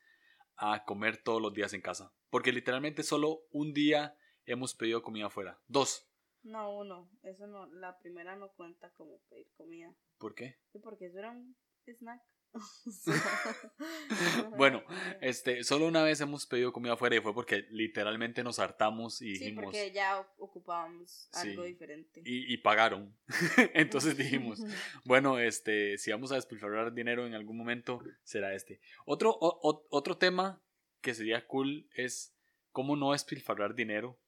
a 0.55 0.85
comer 0.85 1.21
todos 1.23 1.41
los 1.41 1.53
días 1.53 1.73
en 1.73 1.81
casa. 1.81 2.13
Porque 2.29 2.51
literalmente 2.51 3.03
solo 3.03 3.45
un 3.51 3.73
día 3.73 4.15
hemos 4.45 4.75
pedido 4.75 5.01
comida 5.01 5.27
afuera. 5.27 5.59
Dos. 5.67 6.07
No, 6.43 6.77
uno. 6.77 7.09
Eso 7.23 7.47
no, 7.47 7.65
la 7.67 7.97
primera 7.99 8.35
no 8.35 8.49
cuenta 8.53 8.91
como 8.91 9.19
pedir 9.29 9.49
comida. 9.53 9.93
¿Por 10.17 10.35
qué? 10.35 10.59
porque 10.83 11.07
eso 11.07 11.19
era 11.19 11.31
un 11.31 11.55
snack. 11.85 12.21
bueno, 14.57 14.83
este, 15.21 15.63
solo 15.63 15.87
una 15.87 16.03
vez 16.03 16.21
hemos 16.21 16.45
pedido 16.45 16.71
comida 16.71 16.93
afuera 16.93 17.15
y 17.15 17.21
fue 17.21 17.33
porque 17.33 17.65
literalmente 17.69 18.43
nos 18.43 18.59
hartamos 18.59 19.21
y 19.21 19.33
dijimos. 19.33 19.61
Sí, 19.61 19.65
porque 19.65 19.91
ya 19.91 20.19
ocupábamos 20.37 21.29
algo 21.33 21.63
diferente. 21.63 22.21
Y, 22.25 22.53
y 22.53 22.57
pagaron. 22.57 23.15
Entonces 23.73 24.17
dijimos, 24.17 24.61
bueno, 25.03 25.39
este, 25.39 25.97
si 25.97 26.11
vamos 26.11 26.31
a 26.31 26.35
despilfarrar 26.35 26.93
dinero 26.93 27.25
en 27.25 27.33
algún 27.33 27.57
momento, 27.57 28.01
será 28.23 28.53
este. 28.53 28.79
Otro, 29.05 29.35
otro 29.39 30.17
tema 30.17 30.61
que 31.01 31.13
sería 31.13 31.45
cool 31.47 31.89
es 31.93 32.35
cómo 32.71 32.95
no 32.95 33.11
despilfarrar 33.11 33.75
dinero 33.75 34.19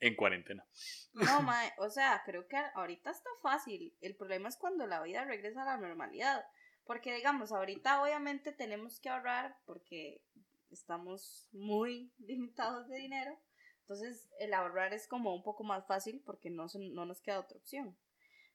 en 0.00 0.16
cuarentena. 0.16 0.66
No, 1.14 1.42
mae, 1.42 1.72
o 1.78 1.88
sea, 1.88 2.22
creo 2.26 2.46
que 2.46 2.56
ahorita 2.56 3.10
está 3.10 3.30
fácil. 3.42 3.96
El 4.00 4.16
problema 4.16 4.48
es 4.48 4.56
cuando 4.56 4.86
la 4.86 5.02
vida 5.02 5.24
regresa 5.24 5.62
a 5.62 5.64
la 5.64 5.76
normalidad. 5.76 6.44
Porque 6.84 7.14
digamos, 7.14 7.52
ahorita 7.52 8.02
obviamente 8.02 8.52
tenemos 8.52 9.00
que 9.00 9.08
ahorrar 9.08 9.56
porque 9.64 10.22
estamos 10.70 11.48
muy 11.52 12.12
limitados 12.18 12.88
de 12.88 12.96
dinero. 12.96 13.38
Entonces 13.80 14.28
el 14.38 14.54
ahorrar 14.54 14.94
es 14.94 15.06
como 15.06 15.34
un 15.34 15.42
poco 15.42 15.64
más 15.64 15.86
fácil 15.86 16.22
porque 16.24 16.50
no, 16.50 16.66
no 16.92 17.06
nos 17.06 17.20
queda 17.20 17.40
otra 17.40 17.58
opción. 17.58 17.96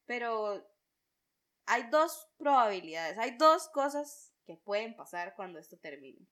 Pero 0.06 0.68
hay 1.66 1.84
dos 1.92 2.28
probabilidades, 2.38 3.18
hay 3.20 3.38
dos 3.38 3.70
cosas 3.70 4.34
que 4.46 4.58
pueden 4.58 4.96
pasar 4.96 5.36
cuando 5.36 5.60
esto 5.60 5.78
termine. 5.78 6.28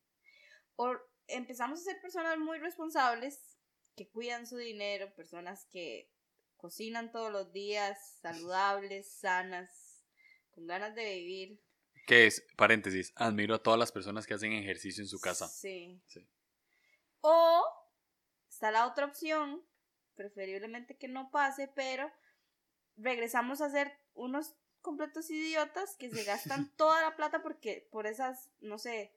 O 0.75 0.95
empezamos 1.27 1.79
a 1.79 1.83
ser 1.83 2.01
personas 2.01 2.37
muy 2.39 2.57
responsables, 2.57 3.57
que 3.95 4.09
cuidan 4.09 4.47
su 4.47 4.57
dinero, 4.57 5.13
personas 5.15 5.65
que 5.65 6.11
cocinan 6.55 7.11
todos 7.11 7.31
los 7.31 7.51
días, 7.51 8.17
saludables, 8.21 9.11
sanas, 9.11 10.03
con 10.51 10.65
ganas 10.65 10.95
de 10.95 11.15
vivir, 11.15 11.61
que 12.07 12.25
es, 12.25 12.47
paréntesis, 12.55 13.11
admiro 13.17 13.53
a 13.53 13.61
todas 13.61 13.77
las 13.77 13.91
personas 13.91 14.25
que 14.25 14.33
hacen 14.33 14.53
ejercicio 14.53 15.03
en 15.03 15.09
su 15.09 15.19
casa. 15.19 15.49
Sí. 15.49 16.01
O 17.19 17.65
está 18.49 18.71
la 18.71 18.87
otra 18.87 19.05
opción, 19.05 19.61
preferiblemente 20.15 20.97
que 20.97 21.09
no 21.09 21.29
pase, 21.31 21.67
pero 21.75 22.09
regresamos 22.95 23.59
a 23.59 23.69
ser 23.69 23.99
unos 24.13 24.55
completos 24.81 25.29
idiotas 25.29 25.97
que 25.97 26.09
se 26.09 26.23
gastan 26.23 26.73
toda 26.77 27.01
la 27.01 27.17
plata 27.17 27.43
porque 27.43 27.89
por 27.91 28.07
esas, 28.07 28.49
no 28.61 28.77
sé, 28.77 29.13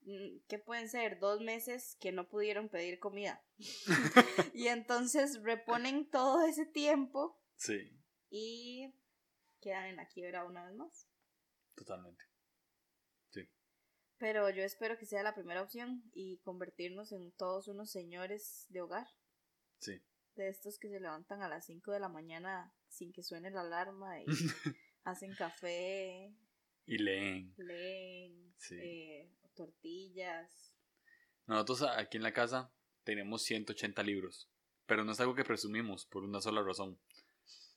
mm, 0.00 0.38
¿qué 0.48 0.58
pueden 0.58 0.88
ser? 0.88 1.18
Dos 1.18 1.42
meses 1.42 1.98
que 2.00 2.12
no 2.12 2.30
pudieron 2.30 2.70
pedir 2.70 2.98
comida. 2.98 3.44
y 4.54 4.68
entonces 4.68 5.42
reponen 5.42 6.08
todo 6.08 6.46
ese 6.46 6.64
tiempo. 6.64 7.38
Sí. 7.56 7.92
Y 8.30 8.94
quedan 9.60 9.84
en 9.84 9.96
la 9.96 10.08
quiebra 10.08 10.46
una 10.46 10.64
vez 10.64 10.74
más. 10.74 11.11
Totalmente. 11.74 12.24
Sí. 13.30 13.48
Pero 14.18 14.50
yo 14.50 14.62
espero 14.62 14.98
que 14.98 15.06
sea 15.06 15.22
la 15.22 15.34
primera 15.34 15.62
opción 15.62 16.02
y 16.12 16.38
convertirnos 16.38 17.12
en 17.12 17.32
todos 17.32 17.68
unos 17.68 17.90
señores 17.90 18.66
de 18.68 18.80
hogar. 18.82 19.06
Sí. 19.78 20.00
De 20.36 20.48
estos 20.48 20.78
que 20.78 20.88
se 20.88 21.00
levantan 21.00 21.42
a 21.42 21.48
las 21.48 21.66
5 21.66 21.92
de 21.92 22.00
la 22.00 22.08
mañana 22.08 22.74
sin 22.88 23.12
que 23.12 23.22
suene 23.22 23.50
la 23.50 23.62
alarma 23.62 24.20
y 24.20 24.26
hacen 25.04 25.34
café. 25.34 26.34
Y 26.86 26.98
leen. 26.98 27.54
Leen. 27.56 28.54
Eh, 28.70 29.30
tortillas. 29.54 30.74
Nosotros 31.46 31.82
aquí 31.96 32.16
en 32.16 32.22
la 32.22 32.32
casa 32.32 32.72
tenemos 33.04 33.42
180 33.42 34.02
libros, 34.02 34.48
pero 34.86 35.04
no 35.04 35.12
es 35.12 35.20
algo 35.20 35.34
que 35.34 35.44
presumimos 35.44 36.06
por 36.06 36.24
una 36.24 36.40
sola 36.40 36.62
razón. 36.62 36.98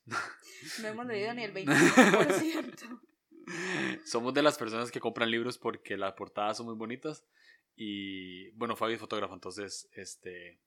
No 0.06 0.88
hemos 0.88 1.06
leído 1.08 1.34
ni 1.34 1.44
el 1.44 1.54
25%. 1.54 3.02
Somos 4.06 4.34
de 4.34 4.42
las 4.42 4.58
personas 4.58 4.92
que 4.92 5.00
compran 5.00 5.32
libros 5.32 5.58
porque 5.58 5.98
las 5.98 6.14
portadas 6.14 6.58
son 6.58 6.68
muy 6.68 6.76
bonitas. 6.76 7.26
Y 7.76 8.52
bueno, 8.52 8.76
Fabi 8.76 8.94
es 8.94 9.00
fotógrafo, 9.00 9.34
entonces 9.34 9.90
este 9.94 10.60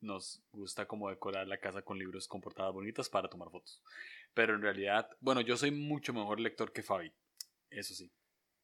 nos 0.00 0.42
gusta 0.50 0.86
como 0.86 1.08
decorar 1.08 1.46
la 1.46 1.60
casa 1.60 1.82
con 1.82 1.96
libros 1.96 2.26
con 2.26 2.40
portadas 2.40 2.72
bonitas 2.72 3.08
para 3.08 3.28
tomar 3.28 3.50
fotos. 3.50 3.82
Pero 4.34 4.54
en 4.54 4.62
realidad, 4.62 5.08
bueno, 5.20 5.40
yo 5.40 5.56
soy 5.56 5.70
mucho 5.70 6.12
mejor 6.12 6.40
lector 6.40 6.72
que 6.72 6.82
Fabi, 6.82 7.12
eso 7.70 7.94
sí. 7.94 8.12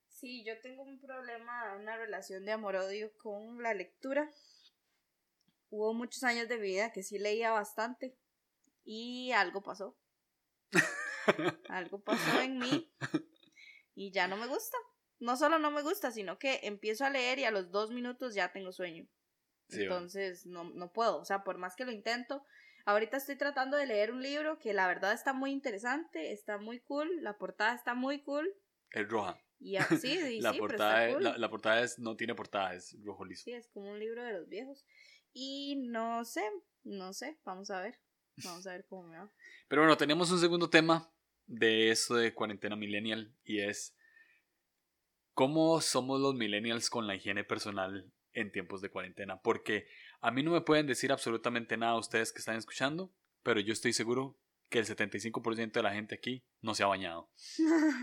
Sí, 0.09 0.45
yo 0.45 0.61
tengo 0.61 0.83
un 0.83 1.01
problema, 1.01 1.77
una 1.77 1.97
relación 1.97 2.45
de 2.45 2.53
amor-odio 2.53 3.13
con 3.19 3.63
la 3.63 3.73
lectura. 3.73 4.29
Hubo 5.71 5.95
muchos 5.95 6.25
años 6.25 6.49
de 6.49 6.57
vida 6.59 6.93
que 6.93 7.05
sí 7.05 7.19
leía 7.19 7.53
bastante 7.53 8.17
y 8.85 9.31
algo 9.31 9.63
pasó. 9.63 9.97
algo 11.69 12.01
pasó 12.01 12.41
en 12.41 12.59
mí 12.59 12.93
y 13.99 14.13
ya 14.13 14.29
no 14.29 14.37
me 14.37 14.47
gusta. 14.47 14.77
No 15.19 15.37
solo 15.37 15.59
no 15.59 15.73
me 15.73 15.83
gusta, 15.83 16.13
sino 16.13 16.39
que 16.39 16.61
empiezo 16.63 17.05
a 17.05 17.11
leer 17.11 17.41
y 17.41 17.45
a 17.45 17.51
los 17.51 17.73
dos 17.73 17.91
minutos 17.91 18.33
ya 18.33 18.53
tengo 18.53 18.71
sueño. 18.71 19.09
Entonces 19.71 20.47
no, 20.47 20.65
no 20.65 20.93
puedo, 20.93 21.19
o 21.19 21.25
sea, 21.25 21.43
por 21.43 21.59
más 21.59 21.75
que 21.75 21.85
lo 21.85 21.91
intento. 21.91 22.45
Ahorita 22.85 23.17
estoy 23.17 23.37
tratando 23.37 23.77
de 23.77 23.87
leer 23.87 24.13
un 24.13 24.23
libro 24.23 24.59
que 24.61 24.73
la 24.73 24.87
verdad 24.87 25.13
está 25.13 25.33
muy 25.33 25.51
interesante, 25.51 26.33
está 26.33 26.59
muy 26.59 26.79
cool, 26.81 27.11
la 27.23 27.37
portada 27.37 27.75
está 27.75 27.95
muy 27.95 28.23
cool. 28.23 28.49
Es 28.93 29.07
roja. 29.09 29.37
Y 29.59 29.77
sí, 30.01 30.17
la, 30.41 30.55
portada 30.55 31.09
la, 31.19 31.51
portada 31.51 31.83
es, 31.83 31.99
no 31.99 32.17
tiene 32.17 32.37
portada, 32.37 32.75
es 32.75 32.97
rojo 33.03 33.25
liso. 33.25 33.43
Sí, 33.43 33.53
es 33.53 33.69
como 33.69 33.91
un 33.91 33.99
libro 33.99 34.23
de 34.23 34.33
los 34.33 34.49
viejos. 34.49 34.87
Y 35.33 35.89
no 35.89 36.25
sé, 36.25 36.49
no 36.85 37.13
sé, 37.13 37.37
vamos 37.45 37.71
a 37.71 37.81
ver. 37.81 37.99
Vamos 38.45 38.65
a 38.69 38.73
ver 38.73 38.87
cómo 38.87 39.09
me 39.09 39.19
va. 39.19 39.29
Pero 39.67 39.83
bueno, 39.83 39.97
tenemos 39.97 40.31
un 40.31 40.39
segundo 40.39 40.71
tema 40.71 41.13
de 41.49 41.91
eso 41.91 42.15
de 42.15 42.33
cuarentena 42.35 42.77
millennial 42.77 43.35
y 43.45 43.61
es 43.61 43.97
cómo 45.35 45.81
somos 45.81 46.21
los 46.21 46.35
millennials 46.35 46.91
con 46.91 47.07
la 47.07 47.17
higiene 47.17 47.43
personal 47.43 48.13
en 48.33 48.53
tiempos 48.53 48.81
de 48.81 48.91
cuarentena. 48.91 49.41
Porque 49.41 49.89
a 50.21 50.31
mí 50.31 50.43
no 50.43 50.53
me 50.53 50.61
pueden 50.61 50.87
decir 50.87 51.11
absolutamente 51.11 51.77
nada 51.77 51.93
a 51.93 51.99
ustedes 51.99 52.33
que 52.33 52.39
están 52.39 52.57
escuchando, 52.57 53.13
pero 53.43 53.61
yo 53.61 53.73
estoy 53.73 53.93
seguro 53.93 54.39
que 54.69 54.79
el 54.79 54.87
75% 54.87 55.73
de 55.73 55.83
la 55.83 55.95
gente 55.95 56.15
aquí 56.15 56.45
no 56.61 56.75
se 56.75 56.83
ha 56.83 56.87
bañado. 56.87 57.31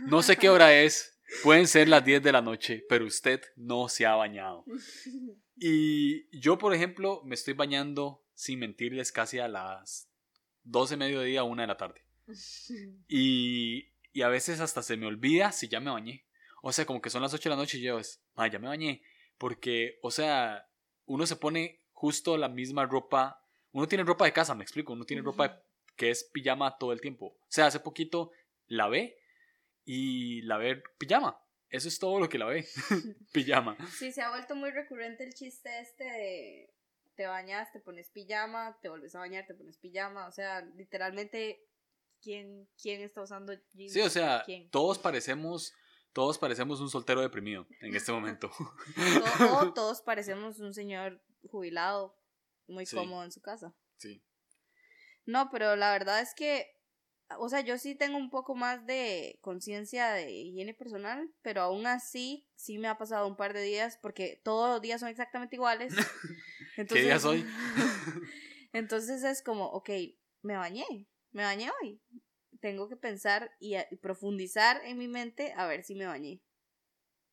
No 0.08 0.24
sé 0.24 0.36
qué 0.36 0.50
hora 0.50 0.74
es, 0.74 1.20
pueden 1.44 1.68
ser 1.68 1.88
las 1.88 2.04
10 2.04 2.24
de 2.24 2.32
la 2.32 2.42
noche, 2.42 2.84
pero 2.90 3.06
usted 3.06 3.42
no 3.56 3.88
se 3.90 4.06
ha 4.06 4.16
bañado. 4.16 4.66
Y 5.58 6.38
yo, 6.38 6.58
por 6.58 6.74
ejemplo, 6.74 7.22
me 7.24 7.34
estoy 7.34 7.54
bañando, 7.54 8.25
sin 8.34 8.60
mentirles, 8.60 9.14
casi 9.14 9.40
a 9.40 9.48
las 9.48 10.12
12 10.64 10.98
mediodía, 10.98 11.44
1 11.44 11.62
de 11.62 11.68
la 11.68 11.78
tarde. 11.78 12.05
Y, 13.08 13.89
y 14.13 14.22
a 14.22 14.29
veces 14.29 14.60
hasta 14.60 14.82
se 14.82 14.98
me 14.98 15.05
olvida 15.05 15.51
si 15.51 15.67
ya 15.67 15.79
me 15.79 15.91
bañé. 15.91 16.25
O 16.62 16.72
sea, 16.72 16.86
como 16.86 17.01
que 17.01 17.10
son 17.10 17.22
las 17.22 17.34
8 17.34 17.50
de 17.50 17.55
la 17.55 17.62
noche 17.62 17.77
y 17.77 17.82
yo 17.82 18.00
es, 18.00 18.24
ah, 18.36 18.48
ya 18.48 18.60
me 18.60 18.67
bañé. 18.67 19.03
Porque, 19.38 20.00
o 20.01 20.10
sea, 20.10 20.67
uno 21.05 21.27
se 21.27 21.36
pone 21.36 21.82
justo 21.94 22.38
la 22.38 22.50
misma 22.50 22.86
ropa. 22.86 23.41
Uno 23.72 23.88
tiene 23.88 24.03
ropa 24.03 24.25
de 24.25 24.34
casa, 24.34 24.55
me 24.55 24.63
explico. 24.63 24.94
Uno 24.94 25.05
tiene 25.05 25.22
ropa 25.22 25.62
que 25.96 26.10
es 26.10 26.24
pijama 26.24 26.77
todo 26.77 26.91
el 26.91 27.01
tiempo. 27.01 27.38
O 27.39 27.48
sea, 27.50 27.67
hace 27.67 27.79
poquito 27.79 28.32
la 28.67 28.88
ve 28.88 29.17
y 29.84 30.41
la 30.41 30.58
ve 30.58 30.82
pijama. 30.98 31.39
Eso 31.70 31.88
es 31.88 32.00
todo 32.00 32.20
lo 32.20 32.29
que 32.29 32.38
la 32.38 32.46
ve. 32.46 32.65
pijama. 33.34 33.77
Sí, 33.91 34.12
se 34.12 34.22
ha 34.22 34.29
vuelto 34.29 34.55
muy 34.55 34.72
recurrente 34.72 35.24
el 35.24 35.34
chiste 35.34 35.70
este 35.79 36.03
de 36.03 36.70
te 37.15 37.27
bañas, 37.27 37.72
te 37.72 37.79
pones 37.79 38.10
pijama, 38.10 38.77
te 38.82 38.89
vuelves 38.89 39.15
a 39.15 39.20
bañar, 39.20 39.46
te 39.46 39.53
pones 39.53 39.77
pijama. 39.77 40.27
O 40.27 40.32
sea, 40.32 40.62
literalmente 40.75 41.62
quién, 42.22 42.67
quién 42.81 43.01
está 43.01 43.22
usando 43.22 43.53
jeans. 43.74 43.93
Sí, 43.93 44.01
o 44.01 44.10
sea, 44.10 44.45
todos 44.72 45.00
parecemos, 45.00 45.74
todos 46.13 46.38
parecemos 46.38 46.79
un 46.81 46.89
soltero 46.89 47.22
deprimido 47.22 47.67
en 47.81 47.95
este 47.95 48.12
momento. 48.12 48.51
o, 49.51 49.74
todos 49.74 50.01
parecemos 50.01 50.60
un 50.60 50.74
señor 50.74 51.22
jubilado, 51.50 52.17
muy 52.67 52.86
cómodo 52.86 53.24
en 53.24 53.31
su 53.31 53.41
casa. 53.41 53.74
Sí. 53.98 54.24
No, 55.25 55.50
pero 55.51 55.75
la 55.75 55.91
verdad 55.91 56.22
es 56.22 56.34
que, 56.36 56.72
o 57.39 57.50
sea, 57.50 57.62
yo 57.62 57.77
sí 57.77 57.95
tengo 57.95 58.17
un 58.17 58.29
poco 58.29 58.55
más 58.55 58.86
de 58.86 59.39
conciencia 59.41 60.12
de 60.12 60.31
higiene 60.31 60.74
personal, 60.74 61.31
pero 61.41 61.62
aún 61.62 61.88
así 61.88 62.48
sí 62.55 62.77
me 62.77 62.88
ha 62.88 62.98
pasado 62.98 63.27
un 63.27 63.36
par 63.36 63.53
de 63.53 63.62
días 63.62 63.98
porque 64.01 64.39
todos 64.43 64.69
los 64.69 64.81
días 64.81 65.00
son 65.00 65.10
exactamente 65.10 65.55
iguales. 65.55 65.93
Entonces, 66.77 66.77
¿Qué 66.98 67.03
día 67.03 67.19
soy? 67.19 67.45
entonces 68.74 69.24
es 69.24 69.41
como, 69.41 69.65
ok, 69.65 69.89
me 70.43 70.57
bañé, 70.57 71.07
me 71.36 71.44
bañé 71.44 71.70
hoy. 71.82 72.01
Tengo 72.62 72.88
que 72.88 72.96
pensar 72.96 73.51
y, 73.60 73.75
profundizar 74.01 74.82
en 74.86 74.98
mi 74.98 75.08
mente 75.08 75.54
a 75.58 75.68
ver 75.68 75.84
si 75.84 75.94
me 75.94 76.08
bañé. 76.08 76.42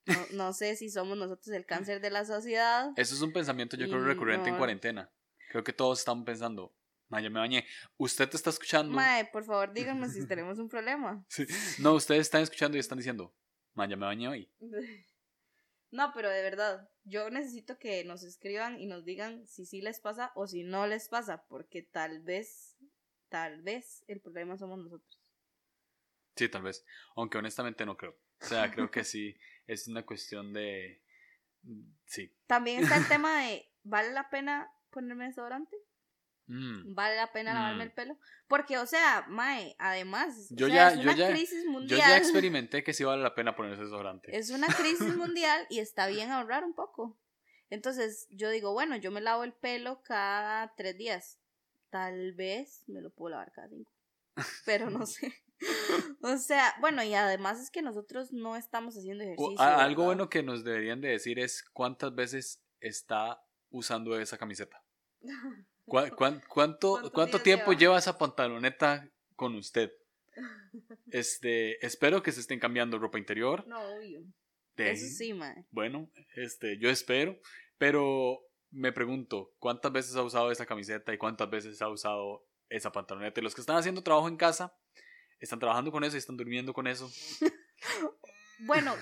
No, 0.37 0.53
sé 0.53 0.75
si 0.75 0.91
somos 0.91 1.17
nosotros 1.17 1.55
el 1.55 1.65
cáncer 1.65 2.01
de 2.01 2.11
la 2.11 2.25
sociedad. 2.25 2.91
Eso 2.97 3.15
es 3.15 3.23
un 3.23 3.33
pensamiento 3.33 3.77
yo 3.77 3.87
creo 3.87 4.03
recurrente 4.03 4.51
en 4.51 4.57
cuarentena. 4.57 5.13
Creo 5.51 5.63
que 5.63 5.73
todos 5.73 6.01
están 6.01 6.25
pensando, 6.25 6.75
Mae, 7.09 7.31
me 7.31 7.39
bañé. 7.39 7.65
Usted 7.99 8.29
te 8.29 8.37
está 8.37 8.51
escuchando. 8.51 8.93
Mae, 8.93 9.27
por 9.27 9.45
favor, 9.45 9.73
díganos 9.73 10.13
si 10.13 10.27
tenemos 10.27 10.59
un 10.59 10.69
problema. 10.69 11.25
No, 11.79 11.95
ustedes 11.95 12.23
están 12.23 12.43
escuchando 12.43 12.77
y 12.77 12.81
están 12.81 12.99
diciendo, 12.99 13.33
Mae, 13.75 13.89
me 13.89 14.07
bañé 14.07 14.29
hoy. 14.29 14.53
No, 15.93 16.11
pero 16.15 16.31
de 16.31 16.43
verdad, 16.43 16.89
yo 17.05 17.29
necesito 17.29 17.79
que 17.79 18.03
nos 18.05 18.23
escriban 18.23 18.81
y 18.81 18.87
nos 18.87 19.05
digan 19.05 19.47
si 19.47 19.67
sí 19.67 19.83
les 19.83 20.01
pasa 20.01 20.33
o 20.35 20.47
si 20.47 20.65
no 20.65 20.87
les 20.87 21.11
pasa, 21.11 21.45
porque 21.49 21.83
tal 21.83 22.23
vez 22.23 22.72
tal 23.33 23.63
vez 23.63 24.05
el 24.09 24.21
problema 24.21 24.59
somos 24.59 24.79
nosotros. 24.79 25.19
Sí, 26.37 26.51
tal 26.51 26.63
vez. 26.63 26.85
Aunque 27.17 27.39
honestamente 27.39 27.87
no 27.87 27.97
creo. 27.97 28.15
O 28.43 28.45
sea, 28.45 28.71
creo 28.71 28.91
que 28.91 29.05
sí. 29.05 29.35
es 29.67 29.89
una 29.89 30.05
cuestión 30.05 30.53
de... 30.53 31.03
Sí. 32.05 32.31
También 32.47 32.83
está 32.83 32.99
el 32.99 33.09
tema 33.09 33.41
de, 33.43 33.73
¿vale 33.85 34.13
la 34.13 34.29
pena 34.29 34.71
ponerme 34.91 35.25
desodorante? 35.25 35.75
Mm. 36.47 36.95
¿Vale 36.95 37.17
la 37.17 37.33
pena 37.33 37.55
lavarme 37.55 37.85
mm. 37.85 37.89
el 37.89 37.93
pelo? 37.93 38.19
Porque, 38.49 38.77
o 38.77 38.85
sea, 38.85 39.25
Mae, 39.29 39.75
además, 39.79 40.49
yo 40.51 40.69
ya, 40.69 40.91
es 40.91 40.99
una 40.99 41.15
crisis 41.15 41.65
mundial. 41.65 42.01
Yo 42.01 42.07
ya 42.07 42.19
experimenté 42.19 42.85
que 42.85 42.93
sí 42.93 43.03
vale 43.03 43.23
la 43.23 43.35
pena 43.35 43.57
ponerse 43.57 43.83
desodorante. 43.83 44.37
Es 44.37 44.51
una 44.51 44.67
crisis 44.67 45.17
mundial 45.17 45.67
y 45.71 45.79
está 45.79 46.07
bien 46.09 46.31
ahorrar 46.31 46.65
un 46.65 46.75
poco. 46.75 47.19
Entonces, 47.71 48.27
yo 48.29 48.51
digo, 48.51 48.75
bueno, 48.75 48.97
yo 48.97 49.11
me 49.11 49.23
lavo 49.23 49.45
el 49.45 49.55
pelo 49.55 50.03
cada 50.03 50.75
tres 50.75 50.99
días. 50.99 51.39
Tal 51.93 52.33
vez 52.33 52.85
me 52.87 53.03
lo 53.03 53.11
puedo 53.11 53.33
lavar 53.33 53.53
cada 53.53 53.69
cinco. 53.69 53.93
Pero 54.65 54.89
no 54.89 55.05
sé. 55.05 55.31
o 56.23 56.39
sea, 56.39 56.75
bueno, 56.81 57.05
y 57.05 57.13
además 57.13 57.61
es 57.61 57.71
que 57.71 57.83
nosotros 57.83 58.33
no 58.33 58.57
estamos 58.57 58.97
haciendo 58.97 59.25
ejercicio. 59.25 59.61
algo 59.61 60.05
bueno 60.05 60.31
que 60.31 60.43
nos 60.43 60.65
deberían 60.65 61.03
de 61.03 61.11
decir 61.11 61.39
es 61.39 61.63
cuántas 61.75 62.15
veces 62.15 62.63
está 62.81 63.45
usando 63.69 64.19
esa 64.19 64.39
camiseta. 64.39 64.83
cuánto, 65.85 67.11
¿Cuánto 67.13 67.43
tiempo 67.43 67.75
lleva? 67.75 67.99
esa 67.99 68.17
pantaloneta 68.17 69.07
con 69.37 69.55
usted? 69.55 69.93
Este, 71.11 71.85
espero 71.85 72.23
que 72.23 72.33
se 72.33 72.41
estén 72.41 72.59
cambiando 72.59 72.99
ropa 72.99 73.19
interior. 73.19 73.67
No, 73.67 73.79
obvio. 73.83 74.25
Eso 74.77 75.05
sí, 75.15 75.35
man. 75.35 75.67
Bueno, 75.71 76.11
este, 76.35 76.79
yo 76.79 76.89
espero, 76.89 77.39
pero 77.77 78.41
me 78.73 78.91
pregunto, 78.93 79.55
¿cuántas 79.59 79.93
veces 79.93 80.17
ha 80.17 80.23
usado 80.23 80.51
esa 80.51 80.67
camiseta 80.67 81.13
y 81.13 81.19
cuántas 81.19 81.49
veces 81.51 81.81
ha 81.83 81.89
usado 81.89 82.47
esa 82.69 82.91
pantaloneta? 82.91 83.41
los 83.43 83.55
que 83.55 83.61
están 83.61 83.77
haciendo 83.77 84.03
trabajo 84.03 84.29
en 84.29 84.37
casa, 84.37 84.75
están 85.39 85.59
trabajando 85.59 85.93
con 85.93 86.05
eso 86.05 86.17
y 86.17 86.19
están 86.19 86.37
durmiendo 86.37 86.73
con 86.73 86.87
eso. 86.87 87.11
bueno, 88.61 88.95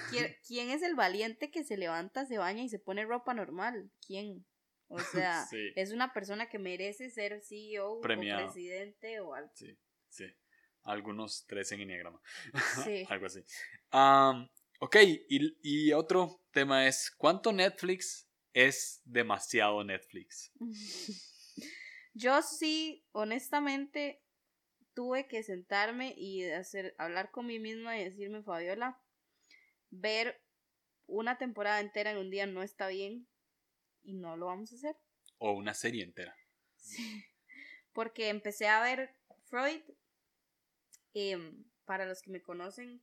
¿quién 0.47 0.71
es 0.71 0.83
el 0.83 0.97
valiente 0.97 1.51
que 1.51 1.65
se 1.65 1.77
levanta, 1.77 2.27
se 2.27 2.39
baña 2.39 2.63
y 2.63 2.69
se 2.69 2.81
pone 2.81 3.05
ropa 3.05 3.33
normal? 3.33 3.91
¿Quién? 4.05 4.45
O 4.89 4.99
sea, 5.23 5.47
es 5.77 5.93
una 5.93 6.13
persona 6.13 6.49
que 6.49 6.59
merece 6.59 7.11
ser 7.11 7.41
CEO 7.43 7.93
o 7.93 8.01
presidente 8.01 9.21
o 9.21 9.35
algo. 9.35 9.53
Sí, 9.55 9.79
sí. 10.09 10.27
Algunos 10.83 11.47
tres 11.47 11.71
en 11.73 11.83
Enneagrama. 11.83 12.21
Sí. 12.85 13.07
algo 13.09 13.27
así. 13.27 13.45
ok, 14.81 14.97
y, 15.29 15.59
y 15.63 15.93
otro 15.93 16.43
tema 16.51 16.89
es, 16.89 17.13
¿cuánto 17.17 17.53
Netflix 17.53 18.30
es 18.53 19.01
demasiado 19.05 19.83
Netflix? 19.85 20.53
Yo 22.15 22.43
sí, 22.43 23.07
honestamente, 23.13 24.23
tuve 24.95 25.29
que 25.29 25.43
sentarme 25.43 26.15
y 26.17 26.45
hacer, 26.51 26.95
hablar 26.99 27.31
con 27.31 27.47
mí 27.47 27.59
misma 27.59 27.99
y 27.99 28.05
decirme, 28.05 28.43
Fabiola, 28.43 29.01
ver 29.91 30.43
una 31.07 31.39
temporada 31.39 31.81
entera 31.81 32.11
en 32.11 32.19
un 32.19 32.31
día 32.31 32.47
no 32.47 32.63
está 32.63 32.89
bien 32.89 33.27
y 34.03 34.15
no 34.15 34.37
lo 34.37 34.47
vamos 34.47 34.73
a 34.73 34.77
hacer. 34.77 34.97
O 35.39 35.53
una 35.53 35.75
serie 35.75 36.05
entera. 36.05 36.37
Sí, 36.83 37.23
porque 37.93 38.31
empecé 38.31 38.67
a 38.67 38.83
ver 38.83 39.15
Freud. 39.45 39.83
Em, 41.13 41.65
para 41.85 42.07
los 42.07 42.23
que 42.23 42.31
me 42.31 42.41
conocen, 42.41 43.03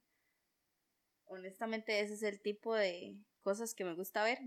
honestamente 1.25 2.00
ese 2.00 2.16
es 2.16 2.24
el 2.24 2.42
tipo 2.42 2.74
de 2.74 3.18
cosas 3.42 3.75
que 3.75 3.86
me 3.86 3.94
gusta 3.94 4.24
ver. 4.24 4.39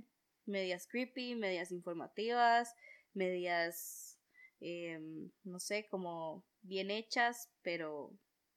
Medias 0.47 0.87
creepy, 0.87 1.35
medias 1.35 1.73
informativas, 1.73 2.75
medias, 3.15 4.19
em, 4.61 5.31
no 5.45 5.61
sé, 5.61 5.89
como 5.89 6.45
bien 6.63 6.91
hechas, 6.91 7.51
pero 7.63 8.13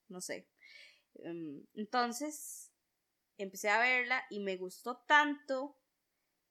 no 0.07 0.21
sé. 0.21 0.47
Em, 1.15 1.65
entonces, 1.75 2.71
empecé 3.37 3.69
a 3.69 3.79
verla 3.79 4.23
y 4.29 4.39
me 4.39 4.57
gustó 4.57 4.97
tanto 5.07 5.77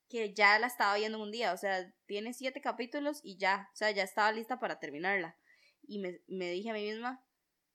que 0.08 0.34
ya 0.34 0.58
la 0.58 0.66
estaba 0.66 0.96
viendo 0.96 1.18
en 1.18 1.24
un 1.24 1.32
día, 1.32 1.52
o 1.52 1.56
sea, 1.56 1.90
tiene 2.06 2.34
siete 2.34 2.60
capítulos 2.60 3.20
y 3.22 3.38
ya, 3.38 3.70
o 3.72 3.76
sea, 3.76 3.90
ya 3.92 4.02
estaba 4.02 4.30
lista 4.32 4.60
para 4.60 4.78
terminarla. 4.78 5.38
Y 5.86 5.98
me, 5.98 6.20
me 6.26 6.50
dije 6.50 6.70
a 6.70 6.74
mí 6.74 6.82
misma, 6.82 7.24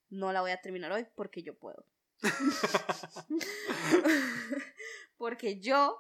no 0.10 0.32
la 0.32 0.42
voy 0.42 0.52
a 0.52 0.62
terminar 0.62 0.92
hoy 0.92 1.08
porque 1.16 1.42
yo 1.42 1.58
puedo. 1.58 1.86
porque 5.18 5.60
yo, 5.60 6.00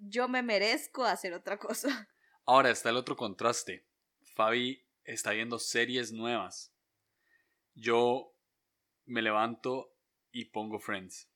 yo 0.00 0.28
me 0.28 0.42
merezco 0.42 1.04
hacer 1.04 1.32
otra 1.34 1.58
cosa. 1.58 1.88
Ahora 2.46 2.70
está 2.70 2.90
el 2.90 2.96
otro 2.96 3.16
contraste. 3.16 3.86
Fabi 4.34 4.84
está 5.04 5.30
viendo 5.32 5.58
series 5.58 6.12
nuevas. 6.12 6.72
Yo 7.74 8.34
me 9.06 9.22
levanto 9.22 9.94
y 10.32 10.46
pongo 10.46 10.78
Friends 10.78 11.30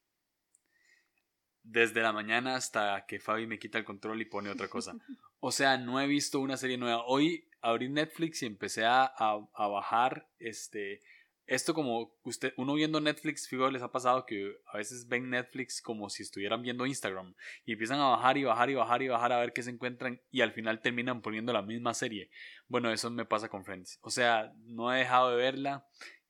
desde 1.64 2.02
la 2.02 2.12
mañana 2.12 2.54
hasta 2.54 3.06
que 3.06 3.18
Fabi 3.18 3.46
me 3.46 3.58
quita 3.58 3.78
el 3.78 3.84
control 3.84 4.20
y 4.20 4.26
pone 4.26 4.50
otra 4.50 4.68
cosa. 4.68 4.94
O 5.46 5.52
sea, 5.52 5.76
no 5.76 6.00
he 6.00 6.06
visto 6.06 6.40
una 6.40 6.56
serie 6.56 6.78
nueva. 6.78 7.04
Hoy 7.04 7.50
abrí 7.60 7.90
Netflix 7.90 8.42
y 8.42 8.46
empecé 8.46 8.86
a, 8.86 9.04
a, 9.04 9.68
bajar 9.68 10.26
este 10.38 11.02
esto 11.46 11.74
como 11.74 12.16
usted 12.22 12.54
uno 12.56 12.74
viendo 12.74 13.00
Netflix, 13.00 13.48
fijo, 13.48 13.70
les 13.70 13.82
ha 13.82 13.92
pasado 13.92 14.24
que 14.26 14.56
a 14.66 14.78
veces 14.78 15.08
ven 15.08 15.30
Netflix 15.30 15.82
como 15.82 16.08
si 16.08 16.22
estuvieran 16.22 16.62
viendo 16.62 16.86
Instagram 16.86 17.34
y 17.64 17.72
empiezan 17.72 18.00
a 18.00 18.08
bajar 18.08 18.38
y 18.38 18.44
bajar 18.44 18.70
y 18.70 18.74
bajar 18.74 19.02
y 19.02 19.08
bajar 19.08 19.32
a 19.32 19.40
ver 19.40 19.52
qué 19.52 19.62
se 19.62 19.70
encuentran 19.70 20.20
y 20.30 20.40
al 20.40 20.52
final 20.52 20.80
terminan 20.80 21.22
poniendo 21.22 21.52
la 21.52 21.62
misma 21.62 21.94
serie. 21.94 22.30
Bueno, 22.68 22.92
eso 22.92 23.10
me 23.10 23.24
pasa 23.24 23.48
con 23.48 23.64
Friends. 23.64 23.98
O 24.02 24.10
sea, 24.10 24.52
no 24.64 24.92
he 24.92 24.98
dejado 24.98 25.30
de 25.30 25.36
verla 25.36 25.86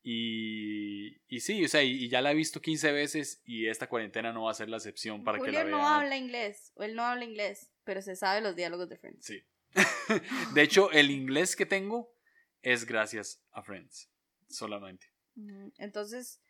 y, 0.06 1.16
y 1.28 1.40
sí, 1.40 1.64
o 1.64 1.68
sea, 1.68 1.82
y, 1.82 2.10
ya 2.10 2.20
la 2.20 2.32
he 2.32 2.34
visto 2.34 2.60
15 2.60 2.92
veces 2.92 3.40
y 3.46 3.68
esta 3.68 3.88
cuarentena 3.88 4.34
no 4.34 4.44
va 4.44 4.50
a 4.50 4.54
ser 4.54 4.68
la 4.68 4.76
excepción 4.76 5.24
para 5.24 5.38
que 5.38 5.50
la 5.50 5.64
vean. 5.64 5.70
no 5.70 5.88
habla 5.88 6.18
inglés, 6.18 6.72
o 6.74 6.82
él 6.82 6.94
no 6.94 7.04
habla 7.04 7.24
inglés, 7.24 7.72
pero 7.84 8.02
se 8.02 8.14
sabe 8.14 8.42
los 8.42 8.54
diálogos 8.54 8.90
de 8.90 8.98
Friends. 8.98 9.24
Sí. 9.24 9.42
de 10.54 10.62
hecho, 10.62 10.90
el 10.92 11.10
inglés 11.10 11.56
que 11.56 11.64
tengo 11.64 12.14
es 12.60 12.84
gracias 12.84 13.42
a 13.50 13.62
Friends, 13.62 14.10
solamente. 14.56 15.06
Entonces, 15.78 16.40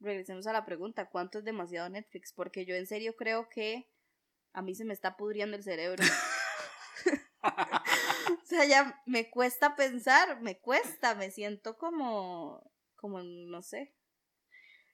regresemos 0.00 0.46
a 0.46 0.52
la 0.52 0.64
pregunta, 0.64 1.10
¿cuánto 1.10 1.38
es 1.38 1.44
demasiado 1.44 1.88
Netflix? 1.88 2.32
Porque 2.32 2.64
yo 2.64 2.74
en 2.74 2.86
serio 2.86 3.14
creo 3.16 3.48
que 3.48 3.88
a 4.52 4.62
mí 4.62 4.74
se 4.74 4.84
me 4.84 4.94
está 4.94 5.16
pudriendo 5.16 5.56
el 5.56 5.62
cerebro. 5.62 6.02
o 8.42 8.46
sea, 8.46 8.64
ya 8.64 9.02
me 9.06 9.30
cuesta 9.30 9.76
pensar, 9.76 10.40
me 10.40 10.58
cuesta, 10.58 11.14
me 11.14 11.30
siento 11.30 11.76
como 11.76 12.70
como 13.04 13.22
no 13.22 13.60
sé. 13.60 13.94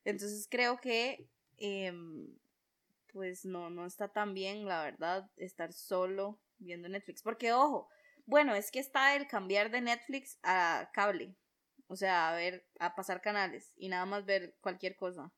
Entonces 0.04 0.48
creo 0.50 0.80
que 0.80 1.30
em, 1.58 2.36
pues 3.12 3.44
no, 3.44 3.70
no 3.70 3.86
está 3.86 4.08
tan 4.08 4.34
bien, 4.34 4.66
la 4.66 4.82
verdad, 4.82 5.30
estar 5.36 5.72
solo 5.72 6.40
viendo 6.58 6.88
Netflix. 6.88 7.22
Porque, 7.22 7.52
ojo, 7.52 7.88
bueno, 8.26 8.56
es 8.56 8.72
que 8.72 8.80
está 8.80 9.14
el 9.14 9.28
cambiar 9.28 9.70
de 9.70 9.80
Netflix 9.80 10.40
a 10.42 10.90
cable. 10.92 11.36
O 11.90 11.96
sea, 11.96 12.30
a 12.30 12.36
ver, 12.36 12.64
a 12.78 12.94
pasar 12.94 13.20
canales 13.20 13.72
y 13.76 13.88
nada 13.88 14.06
más 14.06 14.24
ver 14.24 14.54
cualquier 14.60 14.94
cosa. 14.94 15.32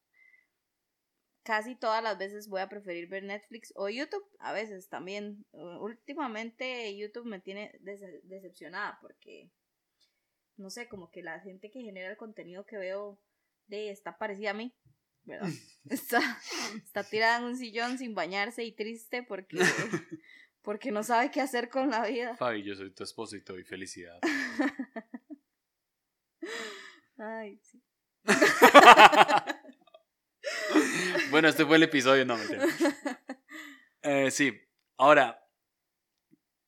Casi 1.45 1.75
todas 1.77 2.03
las 2.03 2.19
veces 2.19 2.47
voy 2.47 2.61
a 2.61 2.69
preferir 2.69 3.09
ver 3.09 3.23
Netflix 3.23 3.73
o 3.75 3.89
YouTube, 3.89 4.23
a 4.39 4.53
veces 4.53 4.91
también. 4.91 5.47
Últimamente 5.53 6.95
YouTube 6.95 7.25
me 7.25 7.41
tiene 7.41 7.73
decepcionada 7.81 8.99
porque 9.01 9.51
no 10.59 10.69
sé, 10.69 10.89
como 10.89 11.11
que 11.11 11.23
la 11.23 11.41
gente 11.41 11.71
que 11.71 11.81
genera 11.81 12.11
el 12.11 12.19
contenido 12.19 12.67
que 12.67 12.77
veo 12.77 13.19
de 13.67 13.91
está 13.91 14.19
parecida 14.19 14.51
a 14.51 14.55
mí, 14.55 14.75
¿verdad? 15.25 15.49
Está, 15.91 16.21
está 16.77 17.03
tirada 17.03 17.39
en 17.39 17.45
un 17.45 17.57
sillón 17.57 17.97
sin 17.97 18.15
bañarse 18.15 18.63
y 18.63 18.73
triste 18.73 19.23
porque, 19.23 19.57
porque 20.63 20.93
no 20.93 21.03
sabe 21.03 21.31
qué 21.31 21.41
hacer 21.41 21.71
con 21.71 21.89
la 21.89 22.07
vida. 22.07 22.37
Fabi, 22.37 22.63
yo 22.63 22.75
soy 22.75 22.91
tu 22.91 23.05
esposo 23.05 23.37
y 23.37 23.41
te 23.41 23.55
doy 23.55 23.65
felicidad. 23.65 24.21
Ay, 27.23 27.59
sí. 27.63 27.81
bueno, 31.31 31.47
este 31.47 31.65
fue 31.65 31.77
el 31.77 31.85
episodio, 31.85 32.25
no 32.25 32.37
me 32.37 32.45
eh, 34.03 34.31
Sí, 34.33 34.61
ahora, 34.97 35.49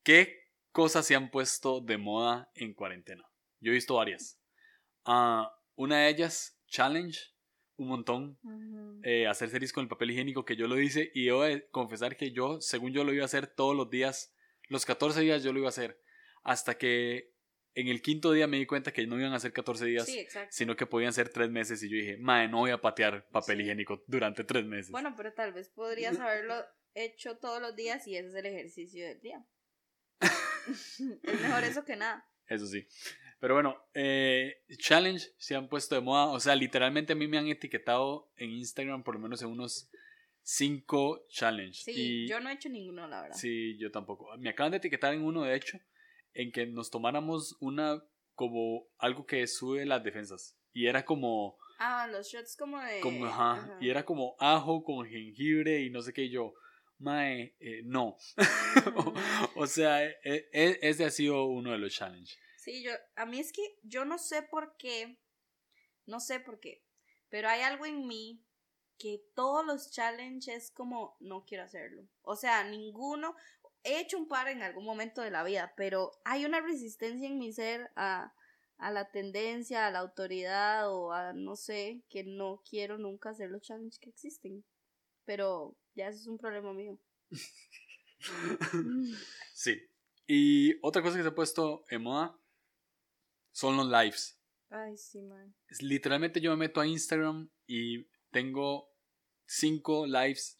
¿qué 0.03 0.53
cosas 0.71 1.05
se 1.05 1.13
han 1.13 1.29
puesto 1.29 1.81
de 1.81 1.97
moda 1.97 2.49
en 2.55 2.73
cuarentena? 2.73 3.29
Yo 3.59 3.71
he 3.71 3.75
visto 3.75 3.95
varias. 3.95 4.39
Ah, 5.03 5.53
una 5.75 5.97
de 5.97 6.09
ellas, 6.09 6.57
Challenge, 6.67 7.19
un 7.75 7.89
montón. 7.89 8.39
Eh, 9.03 9.27
hacer 9.27 9.49
series 9.49 9.73
con 9.73 9.83
el 9.83 9.89
papel 9.89 10.11
higiénico, 10.11 10.45
que 10.45 10.55
yo 10.55 10.67
lo 10.67 10.79
hice. 10.79 11.11
Y 11.13 11.25
debo 11.25 11.43
de 11.43 11.67
confesar 11.67 12.15
que 12.15 12.31
yo, 12.31 12.61
según 12.61 12.93
yo 12.93 13.03
lo 13.03 13.13
iba 13.13 13.23
a 13.23 13.25
hacer 13.25 13.47
todos 13.47 13.75
los 13.75 13.89
días, 13.89 14.33
los 14.69 14.85
14 14.85 15.19
días 15.19 15.43
yo 15.43 15.51
lo 15.51 15.59
iba 15.59 15.67
a 15.67 15.69
hacer. 15.69 16.01
Hasta 16.43 16.77
que 16.77 17.34
en 17.75 17.89
el 17.89 18.01
quinto 18.01 18.31
día 18.31 18.47
me 18.47 18.57
di 18.57 18.65
cuenta 18.65 18.91
que 18.91 19.05
no 19.05 19.19
iban 19.19 19.33
a 19.33 19.39
ser 19.39 19.51
14 19.51 19.85
días, 19.85 20.09
sino 20.49 20.75
que 20.75 20.85
podían 20.85 21.13
ser 21.13 21.29
3 21.29 21.49
meses. 21.49 21.83
Y 21.83 21.89
yo 21.89 21.97
dije, 21.97 22.17
madre, 22.17 22.47
no 22.47 22.59
voy 22.59 22.71
a 22.71 22.79
patear 22.79 23.27
papel 23.29 23.61
higiénico 23.61 24.03
durante 24.07 24.43
3 24.43 24.65
meses. 24.65 24.91
Bueno, 24.91 25.13
pero 25.15 25.33
tal 25.33 25.51
vez 25.53 25.69
podrías 25.69 26.19
haberlo 26.19 26.55
hecho 26.93 27.37
todos 27.37 27.61
los 27.61 27.75
días 27.75 28.07
y 28.07 28.15
ese 28.15 28.29
es 28.29 28.35
el 28.35 28.45
ejercicio 28.45 29.05
del 29.05 29.19
día. 29.21 29.45
es 30.21 31.41
mejor 31.41 31.63
eso 31.65 31.83
que 31.83 31.97
nada. 31.97 32.25
Eso 32.47 32.65
sí. 32.65 32.87
Pero 33.39 33.55
bueno, 33.55 33.77
eh, 33.93 34.63
challenge 34.77 35.33
se 35.37 35.55
han 35.55 35.67
puesto 35.67 35.95
de 35.95 36.01
moda. 36.01 36.27
O 36.27 36.39
sea, 36.39 36.55
literalmente 36.55 37.13
a 37.13 37.15
mí 37.15 37.27
me 37.27 37.37
han 37.37 37.47
etiquetado 37.47 38.31
en 38.37 38.51
Instagram 38.51 39.03
por 39.03 39.15
lo 39.15 39.19
menos 39.19 39.41
en 39.41 39.49
unos 39.49 39.89
cinco 40.41 41.25
challenges. 41.27 41.83
Sí, 41.83 42.25
yo 42.27 42.39
no 42.39 42.49
he 42.49 42.53
hecho 42.53 42.69
ninguno, 42.69 43.05
la 43.07 43.21
verdad. 43.21 43.37
Sí, 43.37 43.77
yo 43.77 43.91
tampoco. 43.91 44.35
Me 44.37 44.49
acaban 44.49 44.71
de 44.71 44.77
etiquetar 44.77 45.13
en 45.13 45.23
uno, 45.23 45.43
de 45.43 45.55
hecho, 45.55 45.77
en 46.35 46.51
que 46.51 46.67
nos 46.67 46.91
tomáramos 46.91 47.57
una 47.59 48.03
como 48.35 48.87
algo 48.97 49.25
que 49.25 49.47
sube 49.47 49.85
las 49.85 50.03
defensas. 50.03 50.55
Y 50.73 50.87
era 50.87 51.03
como... 51.03 51.57
Ah, 51.79 52.07
los 52.07 52.27
shots 52.27 52.55
como 52.55 52.79
de... 52.79 52.99
Como, 52.99 53.25
ajá, 53.25 53.77
Y 53.81 53.89
era 53.89 54.05
como 54.05 54.35
ajo 54.39 54.83
con 54.83 55.07
jengibre 55.07 55.81
y 55.81 55.89
no 55.89 56.01
sé 56.01 56.13
qué. 56.13 56.29
yo, 56.29 56.53
mae, 56.99 57.55
eh, 57.59 57.81
no. 57.85 58.17
o, 59.55 59.67
sea, 59.67 60.05
e, 60.05 60.15
e, 60.23 60.79
ese 60.81 61.05
ha 61.05 61.11
sido 61.11 61.45
uno 61.45 61.71
de 61.71 61.77
los 61.77 61.93
challenges. 61.93 62.37
Sí, 62.57 62.83
yo, 62.83 62.91
a 63.15 63.25
mí 63.25 63.39
es 63.39 63.51
que 63.51 63.61
yo 63.83 64.05
no 64.05 64.17
sé 64.17 64.41
por 64.43 64.75
qué, 64.77 65.17
no 66.05 66.19
sé 66.19 66.39
por 66.39 66.59
qué, 66.59 66.83
pero 67.29 67.47
hay 67.47 67.61
algo 67.61 67.85
en 67.85 68.07
mí 68.07 68.43
que 68.97 69.21
todos 69.35 69.65
los 69.65 69.91
challenges 69.91 70.71
como 70.71 71.15
no 71.19 71.45
quiero 71.45 71.63
hacerlo. 71.63 72.07
O 72.21 72.35
sea, 72.35 72.63
ninguno, 72.63 73.35
he 73.85 73.99
hecho 73.99 74.17
un 74.17 74.27
par 74.27 74.49
en 74.49 74.63
algún 74.63 74.83
momento 74.83 75.21
de 75.21 75.31
la 75.31 75.43
vida, 75.43 75.73
pero 75.77 76.11
hay 76.25 76.43
una 76.43 76.59
resistencia 76.59 77.27
en 77.27 77.37
mi 77.37 77.53
ser 77.53 77.91
a, 77.95 78.33
a 78.77 78.91
la 78.91 79.09
tendencia, 79.11 79.87
a 79.87 79.91
la 79.91 79.99
autoridad 79.99 80.91
o 80.91 81.13
a 81.13 81.33
no 81.33 81.55
sé, 81.55 82.03
que 82.09 82.23
no 82.23 82.61
quiero 82.69 82.97
nunca 82.97 83.29
hacer 83.29 83.49
los 83.49 83.61
challenges 83.61 83.99
que 83.99 84.09
existen. 84.09 84.65
Pero 85.23 85.77
ya 85.93 86.09
eso 86.09 86.19
es 86.19 86.27
un 86.27 86.37
problema 86.37 86.73
mío. 86.73 86.99
sí. 89.53 89.81
Y 90.27 90.75
otra 90.81 91.01
cosa 91.01 91.17
que 91.17 91.23
se 91.23 91.29
ha 91.29 91.35
puesto 91.35 91.85
en 91.89 92.01
moda 92.01 92.37
son 93.51 93.77
los 93.77 93.87
lives. 93.87 94.39
Ay, 94.69 94.97
sí, 94.97 95.21
man. 95.21 95.55
Literalmente 95.79 96.41
yo 96.41 96.51
me 96.51 96.57
meto 96.57 96.81
a 96.81 96.87
Instagram 96.87 97.49
y 97.67 98.07
tengo 98.31 98.89
cinco 99.45 100.07
lives 100.07 100.57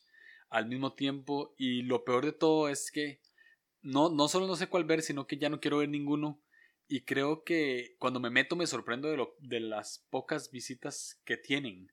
al 0.50 0.68
mismo 0.68 0.94
tiempo 0.94 1.54
y 1.58 1.82
lo 1.84 2.04
peor 2.04 2.26
de 2.26 2.32
todo 2.32 2.70
es 2.70 2.92
que 2.92 3.22
no, 3.82 4.10
no 4.10 4.28
solo 4.28 4.48
no 4.48 4.56
sé 4.56 4.68
cuál 4.68 4.86
ver, 4.86 5.02
sino 5.02 5.28
que 5.28 5.38
ya 5.38 5.50
no 5.50 5.60
quiero 5.60 5.80
ver 5.80 5.90
ninguno 5.90 6.42
y 6.88 7.02
creo 7.02 7.44
que 7.44 7.96
cuando 8.00 8.20
me 8.20 8.30
meto 8.30 8.56
me 8.56 8.68
sorprendo 8.68 9.10
de, 9.10 9.18
lo, 9.18 9.36
de 9.40 9.60
las 9.60 10.06
pocas 10.10 10.52
visitas 10.52 11.20
que 11.26 11.38
tienen. 11.38 11.92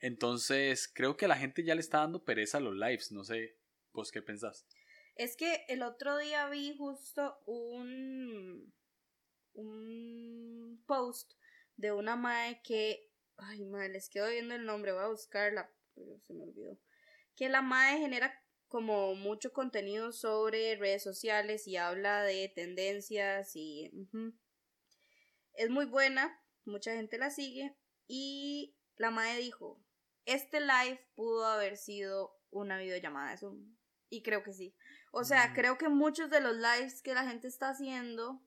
Entonces 0.00 0.90
creo 0.92 1.16
que 1.16 1.24
a 1.24 1.28
la 1.28 1.36
gente 1.36 1.64
ya 1.64 1.74
le 1.74 1.80
está 1.80 1.98
dando 1.98 2.24
pereza 2.24 2.58
a 2.58 2.60
los 2.60 2.74
lives, 2.74 3.10
no 3.12 3.24
sé, 3.24 3.56
vos 3.92 4.12
qué 4.12 4.22
pensás. 4.22 4.66
Es 5.16 5.36
que 5.36 5.64
el 5.68 5.82
otro 5.82 6.18
día 6.18 6.48
vi 6.48 6.76
justo 6.76 7.38
un, 7.46 8.72
un 9.54 10.82
post 10.86 11.32
de 11.76 11.92
una 11.92 12.16
mae 12.16 12.60
que 12.62 13.10
Ay, 13.36 13.64
madre, 13.64 13.88
les 13.90 14.08
quedo 14.08 14.28
viendo 14.28 14.54
el 14.54 14.64
nombre, 14.64 14.92
voy 14.92 15.02
a 15.02 15.08
buscarla, 15.08 15.70
pero 15.94 16.18
se 16.20 16.34
me 16.34 16.44
olvidó. 16.44 16.78
Que 17.36 17.48
la 17.48 17.62
madre 17.62 17.98
genera 17.98 18.40
como 18.68 19.14
mucho 19.14 19.52
contenido 19.52 20.12
sobre 20.12 20.76
redes 20.76 21.02
sociales 21.02 21.66
y 21.66 21.76
habla 21.76 22.22
de 22.22 22.48
tendencias 22.48 23.54
y... 23.54 23.90
Es 25.54 25.70
muy 25.70 25.86
buena, 25.86 26.40
mucha 26.64 26.94
gente 26.94 27.16
la 27.16 27.30
sigue 27.30 27.76
y 28.08 28.76
la 28.96 29.10
madre 29.10 29.38
dijo, 29.38 29.80
este 30.26 30.60
live 30.60 31.00
pudo 31.14 31.46
haber 31.46 31.76
sido 31.76 32.36
una 32.50 32.78
videollamada 32.78 33.30
de 33.32 33.38
Zoom. 33.38 33.76
Y 34.10 34.22
creo 34.22 34.42
que 34.42 34.52
sí. 34.52 34.74
O 35.12 35.24
sea, 35.24 35.48
mm. 35.48 35.54
creo 35.54 35.78
que 35.78 35.88
muchos 35.88 36.30
de 36.30 36.40
los 36.40 36.56
lives 36.56 37.02
que 37.02 37.14
la 37.14 37.24
gente 37.24 37.48
está 37.48 37.70
haciendo 37.70 38.42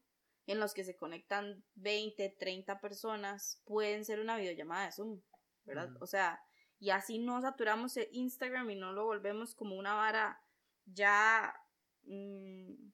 en 0.48 0.60
los 0.60 0.74
que 0.74 0.86
se 0.86 0.96
conectan 0.96 1.64
20, 1.76 2.36
30 2.40 2.80
personas, 2.80 3.62
pueden 3.66 4.06
ser 4.06 4.22
una 4.22 4.38
videollamada 4.38 4.86
de 4.86 4.92
Zoom, 4.94 5.22
¿verdad? 5.66 5.90
O 6.00 6.08
sea, 6.08 6.42
y 6.80 6.92
así 6.92 7.20
no 7.20 7.42
saturamos 7.42 7.98
el 7.98 8.08
Instagram 8.12 8.70
y 8.70 8.76
no 8.76 8.94
lo 8.94 9.06
volvemos 9.06 9.56
como 9.56 9.76
una 9.76 9.96
vara 9.96 10.42
ya 10.86 11.54
mm, 12.04 12.92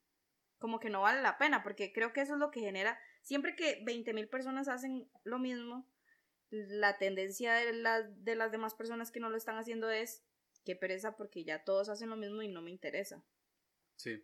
como 0.58 0.80
que 0.80 0.90
no 0.90 1.02
vale 1.02 1.22
la 1.22 1.38
pena, 1.38 1.62
porque 1.62 1.92
creo 1.92 2.14
que 2.14 2.22
eso 2.22 2.34
es 2.34 2.40
lo 2.40 2.50
que 2.50 2.62
genera, 2.62 2.98
siempre 3.22 3.56
que 3.56 3.82
20 3.86 4.14
mil 4.14 4.30
personas 4.30 4.68
hacen 4.68 5.10
lo 5.24 5.38
mismo, 5.38 5.86
la 6.50 6.98
tendencia 6.98 7.54
de, 7.56 7.74
de 8.16 8.36
las 8.36 8.52
demás 8.52 8.74
personas 8.76 9.12
que 9.12 9.20
no 9.20 9.30
lo 9.30 9.38
están 9.38 9.58
haciendo 9.58 9.90
es 9.90 10.24
que 10.64 10.76
pereza 10.76 11.18
porque 11.18 11.44
ya 11.44 11.64
todos 11.64 11.90
hacen 11.90 12.10
lo 12.10 12.16
mismo 12.16 12.42
y 12.42 12.48
no 12.48 12.62
me 12.62 12.72
interesa. 12.72 13.24
Sí. 13.96 14.24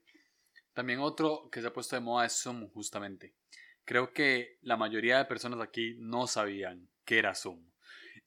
También 0.74 1.00
otro 1.00 1.50
que 1.52 1.62
se 1.62 1.68
ha 1.68 1.74
puesto 1.74 1.96
de 1.96 2.02
moda 2.02 2.26
es 2.26 2.34
Zoom, 2.42 2.70
justamente. 2.70 3.36
Creo 3.84 4.14
que 4.14 4.60
la 4.62 4.78
mayoría 4.78 5.18
de 5.18 5.26
personas 5.26 5.60
aquí 5.60 5.96
no 5.98 6.28
sabían 6.28 6.88
qué 7.04 7.20
era 7.20 7.36
Zoom. 7.36 7.70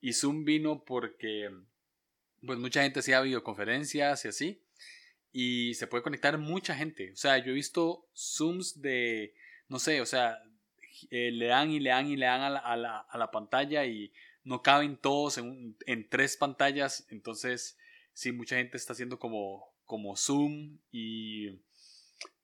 Y 0.03 0.13
Zoom 0.13 0.45
vino 0.45 0.85
porque 0.85 1.49
pues 2.45 2.59
mucha 2.59 2.83
gente 2.83 3.01
hacía 3.01 3.21
videoconferencias 3.21 4.25
y 4.25 4.29
así. 4.29 4.63
Y 5.33 5.75
se 5.75 5.87
puede 5.87 6.03
conectar 6.03 6.37
mucha 6.37 6.75
gente. 6.75 7.13
O 7.13 7.17
sea, 7.17 7.39
yo 7.39 7.53
he 7.53 7.55
visto 7.55 8.07
Zooms 8.15 8.83
de, 8.83 9.35
no 9.69 9.79
sé, 9.79 10.03
o 10.03 10.07
sea, 10.07 10.43
eh, 11.11 11.31
le 11.31 11.47
dan 11.47 11.71
y 11.71 11.81
le 11.81 11.91
dan 11.91 12.09
y 12.09 12.17
le 12.17 12.27
dan 12.27 12.43
a 12.43 12.51
la, 12.51 12.59
a 12.59 12.77
la, 12.77 12.99
a 12.99 13.17
la 13.17 13.31
pantalla 13.31 13.87
y 13.87 14.13
no 14.45 14.61
caben 14.61 14.97
todos 14.97 15.39
en, 15.39 15.77
en, 15.87 16.09
tres 16.11 16.37
pantallas. 16.37 17.07
Entonces, 17.09 17.79
sí, 18.13 18.33
mucha 18.33 18.57
gente 18.57 18.77
está 18.77 18.93
haciendo 18.93 19.19
como, 19.19 19.73
como 19.87 20.17
Zoom 20.17 20.79
y 20.91 21.61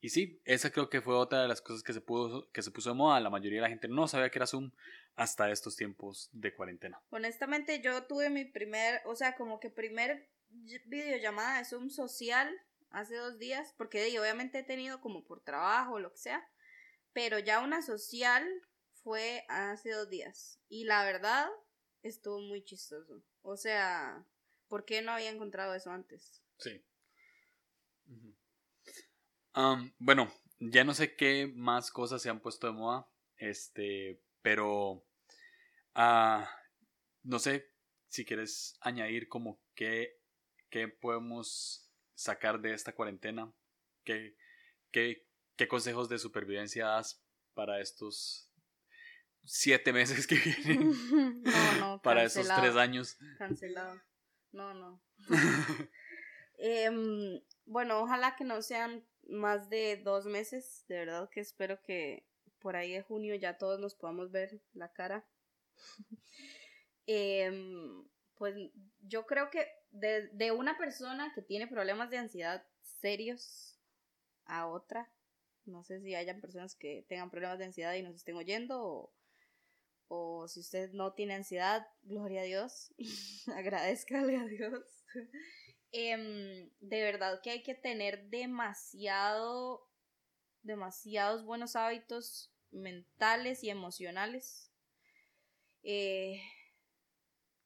y 0.01 0.11
sí, 0.11 0.41
esa 0.45 0.71
creo 0.71 0.89
que 0.89 1.01
fue 1.01 1.15
otra 1.15 1.43
de 1.43 1.49
las 1.49 1.61
cosas 1.61 1.83
que 1.83 1.93
se, 1.93 2.01
pudo, 2.01 2.49
que 2.53 2.63
se 2.63 2.71
puso 2.71 2.91
de 2.91 2.97
moda. 2.97 3.21
La 3.21 3.31
mayoría 3.31 3.59
de 3.59 3.63
la 3.63 3.69
gente 3.69 3.89
no 3.89 4.07
sabía 4.07 4.31
que 4.31 4.39
era 4.39 4.47
Zoom 4.47 4.71
hasta 5.19 5.51
estos 5.51 5.77
tiempos 5.77 6.31
de 6.33 6.55
cuarentena. 6.55 7.03
Honestamente, 7.11 7.81
yo 7.81 8.05
tuve 8.05 8.31
mi 8.31 8.45
primer, 8.45 9.03
o 9.05 9.15
sea, 9.15 9.37
como 9.37 9.61
que 9.61 9.71
primer 9.71 10.31
videollamada 10.87 11.59
de 11.59 11.65
Zoom 11.65 11.91
social 11.91 12.51
hace 12.91 13.17
dos 13.17 13.39
días, 13.39 13.75
porque 13.77 14.19
obviamente 14.19 14.61
he 14.61 14.65
tenido 14.65 15.01
como 15.01 15.25
por 15.25 15.43
trabajo 15.43 15.95
o 15.95 15.99
lo 15.99 16.13
que 16.13 16.19
sea, 16.19 16.49
pero 17.13 17.39
ya 17.39 17.61
una 17.61 17.83
social 17.83 18.47
fue 19.03 19.45
hace 19.49 19.91
dos 19.91 20.09
días. 20.09 20.61
Y 20.69 20.85
la 20.85 21.05
verdad, 21.05 21.49
estuvo 22.03 22.41
muy 22.41 22.65
chistoso. 22.65 23.23
O 23.43 23.57
sea, 23.57 24.25
¿por 24.69 24.85
qué 24.85 25.03
no 25.03 25.13
había 25.13 25.31
encontrado 25.31 25.75
eso 25.75 25.91
antes? 25.91 26.43
Sí 26.59 26.83
bueno, 29.99 30.33
ya 30.61 30.85
no 30.85 30.95
sé 30.95 31.17
qué 31.17 31.51
más 31.55 31.91
cosas 31.91 32.23
se 32.23 32.31
han 32.31 32.41
puesto 32.41 32.67
de 32.67 32.73
moda, 32.75 33.09
este, 33.37 34.23
pero 34.43 35.05
ah, 35.95 36.51
no 37.23 37.39
sé 37.39 37.71
si 38.09 38.25
quieres 38.25 38.77
añadir 38.81 39.29
como 39.29 39.61
qué, 39.75 40.21
qué 40.71 40.89
podemos 40.89 41.91
sacar 42.15 42.61
de 42.61 42.75
esta 42.75 42.95
cuarentena, 42.95 43.53
qué, 44.05 44.37
qué, 44.91 45.27
qué 45.57 45.69
consejos 45.69 46.09
de 46.09 46.19
supervivencia 46.19 46.87
das 46.87 47.23
para 47.55 47.81
estos 47.81 48.51
siete 49.45 49.93
meses 49.93 50.27
que 50.27 50.37
vienen, 50.37 50.93
no, 51.43 51.81
no, 51.81 52.03
para 52.03 52.25
esos 52.25 52.47
tres 52.47 52.77
años. 52.77 53.17
Cancelado. 53.39 54.01
No, 54.53 54.75
no. 54.75 55.03
Em, 56.61 57.41
bueno, 57.67 58.01
ojalá 58.01 58.35
que 58.35 58.43
no 58.43 58.63
sean 58.63 59.07
más 59.29 59.71
de 59.71 59.97
dos 59.97 60.27
meses. 60.27 60.85
De 60.89 60.99
verdad 60.99 61.31
que 61.31 61.39
espero 61.39 61.81
que 61.83 62.27
por 62.59 62.75
ahí 62.75 62.93
de 62.93 63.03
junio 63.03 63.37
ya 63.37 63.59
todos 63.59 63.79
nos 63.79 63.95
podamos 63.95 64.33
ver 64.33 64.61
la 64.73 64.93
cara. 64.93 65.25
Em, 67.11 68.07
pues 68.37 68.55
yo 69.01 69.25
creo 69.25 69.49
que 69.49 69.67
de, 69.93 70.29
de, 70.29 70.53
una 70.53 70.77
persona 70.77 71.33
que 71.35 71.41
tiene 71.41 71.67
problemas 71.67 72.11
de 72.11 72.19
ansiedad 72.19 72.67
serios 73.01 73.81
a 74.45 74.67
otra, 74.67 75.11
no 75.65 75.85
sé 75.85 76.03
si 76.03 76.15
hayan 76.15 76.43
personas 76.43 76.75
que 76.75 77.07
tengan 77.09 77.31
problemas 77.31 77.59
de 77.59 77.65
ansiedad 77.65 77.95
y 77.95 78.03
nos 78.03 78.15
estén 78.15 78.37
oyendo 78.37 78.83
o, 78.83 79.13
o 80.09 80.49
si 80.49 80.61
usted 80.61 80.93
no 80.93 81.13
tiene 81.13 81.35
ansiedad, 81.35 81.87
gloria 82.03 82.43
a 82.43 82.45
Dios, 82.45 82.93
agradezcale 83.55 84.37
a 84.37 84.45
Dios. 84.45 84.85
Em, 85.91 86.69
de 86.81 87.03
verdad 87.03 87.41
que 87.43 87.49
hay 87.49 87.63
que 87.63 87.75
tener 87.75 88.29
demasiado, 88.29 89.89
demasiados 90.63 91.47
buenos 91.47 91.77
hábitos 91.77 92.53
mentales 92.71 93.65
y 93.65 93.71
emocionales. 93.71 94.68
Eh, 95.83 96.41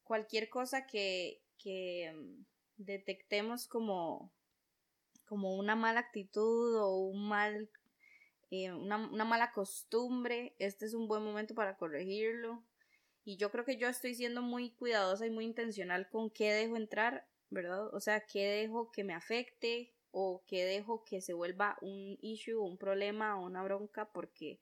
cualquier 0.03 0.49
cosa 0.49 0.85
que, 0.85 1.41
que 1.57 2.05
em, 2.05 2.45
detectemos 2.77 3.67
como, 3.67 4.31
como 5.25 5.55
una 5.55 5.75
mala 5.75 6.01
actitud 6.01 6.75
o 6.81 6.97
un 6.97 7.27
mal, 7.27 7.69
eh, 8.51 8.71
una, 8.71 8.97
una 8.97 9.25
mala 9.25 9.51
costumbre, 9.53 10.55
este 10.59 10.85
es 10.85 10.93
un 10.93 11.07
buen 11.07 11.23
momento 11.23 11.55
para 11.55 11.77
corregirlo. 11.77 12.63
Y 13.25 13.37
yo 13.37 13.51
creo 13.51 13.65
que 13.65 13.77
yo 13.77 13.87
estoy 13.87 14.15
siendo 14.15 14.41
muy 14.41 14.71
cuidadosa 14.71 15.25
y 15.25 15.31
muy 15.31 15.45
intencional 15.45 16.09
con 16.09 16.29
qué 16.29 16.51
dejo 16.51 16.75
entrar 16.77 17.25
¿verdad? 17.53 17.93
O 17.93 17.99
sea, 17.99 18.21
¿qué 18.21 18.47
dejo 18.47 18.91
que 18.91 19.03
me 19.03 19.13
afecte 19.13 19.93
o 20.11 20.43
qué 20.47 20.65
dejo 20.65 21.03
que 21.05 21.21
se 21.21 21.33
vuelva 21.33 21.77
un 21.81 22.17
issue, 22.21 22.59
un 22.59 22.77
problema 22.77 23.39
o 23.39 23.45
una 23.45 23.63
bronca? 23.63 24.11
Porque 24.11 24.59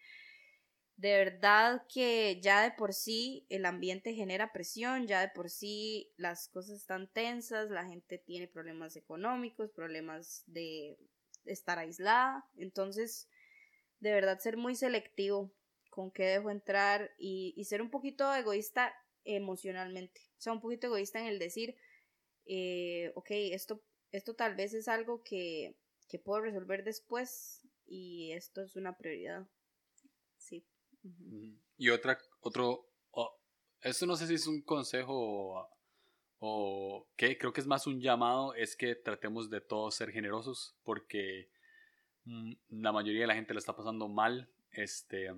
de 1.02 1.18
verdad 1.18 1.82
que 1.92 2.40
ya 2.42 2.62
de 2.62 2.72
por 2.74 2.94
sí 2.94 3.44
el 3.50 3.66
ambiente 3.66 4.14
genera 4.14 4.54
presión, 4.54 5.08
ya 5.08 5.22
de 5.22 5.30
por 5.30 5.50
sí 5.50 6.14
las 6.16 6.48
cosas 6.48 6.78
están 6.78 7.12
tensas, 7.12 7.72
la 7.72 7.86
gente 7.88 8.20
tiene 8.20 8.48
problemas 8.48 8.96
económicos, 8.96 9.72
problemas 9.72 10.44
de 10.46 11.00
estar 11.46 11.80
aislada, 11.80 12.46
entonces 12.56 13.28
de 14.00 14.12
verdad 14.14 14.40
ser 14.40 14.58
muy 14.58 14.76
selectivo 14.76 15.52
con 15.90 16.12
qué 16.12 16.26
dejo 16.26 16.52
entrar 16.52 17.12
y, 17.18 17.56
y 17.58 17.66
ser 17.66 17.82
un 17.82 17.90
poquito 17.90 18.34
egoísta 18.36 18.94
emocionalmente, 19.26 20.22
o 20.38 20.42
sea, 20.42 20.54
un 20.54 20.62
poquito 20.62 20.86
egoísta 20.88 21.20
en 21.20 21.26
el 21.26 21.40
decir, 21.40 21.76
eh, 22.46 23.12
ok, 23.16 23.28
esto, 23.32 23.82
esto 24.12 24.36
tal 24.36 24.56
vez 24.56 24.74
es 24.76 24.88
algo 24.88 25.24
que, 25.24 25.76
que 26.10 26.20
puedo 26.20 26.42
resolver 26.42 26.84
después 26.84 27.62
y 27.88 28.34
esto 28.34 28.62
es 28.62 28.76
una 28.76 28.98
prioridad. 28.98 29.48
Sí. 30.38 30.66
Y 31.78 31.90
otra, 31.90 32.18
otro, 32.42 32.88
esto 33.82 34.06
no 34.06 34.16
sé 34.16 34.28
si 34.28 34.36
es 34.36 34.48
un 34.48 34.62
consejo 34.62 35.68
o, 36.40 37.08
qué, 37.16 37.38
creo 37.38 37.54
que 37.54 37.62
es 37.62 37.68
más 37.68 37.88
un 37.88 38.00
llamado, 38.00 38.54
es 38.56 38.76
que 38.76 38.96
tratemos 38.96 39.50
de 39.50 39.62
todos 39.62 39.96
ser 39.96 40.12
generosos 40.12 40.76
porque 40.84 41.50
mm, 42.26 42.54
la 42.70 42.92
mayoría 42.92 43.22
de 43.22 43.28
la 43.28 43.36
gente 43.36 43.54
lo 43.54 43.60
está 43.60 43.76
pasando 43.76 44.08
mal. 44.08 44.50
Este, 44.72 45.32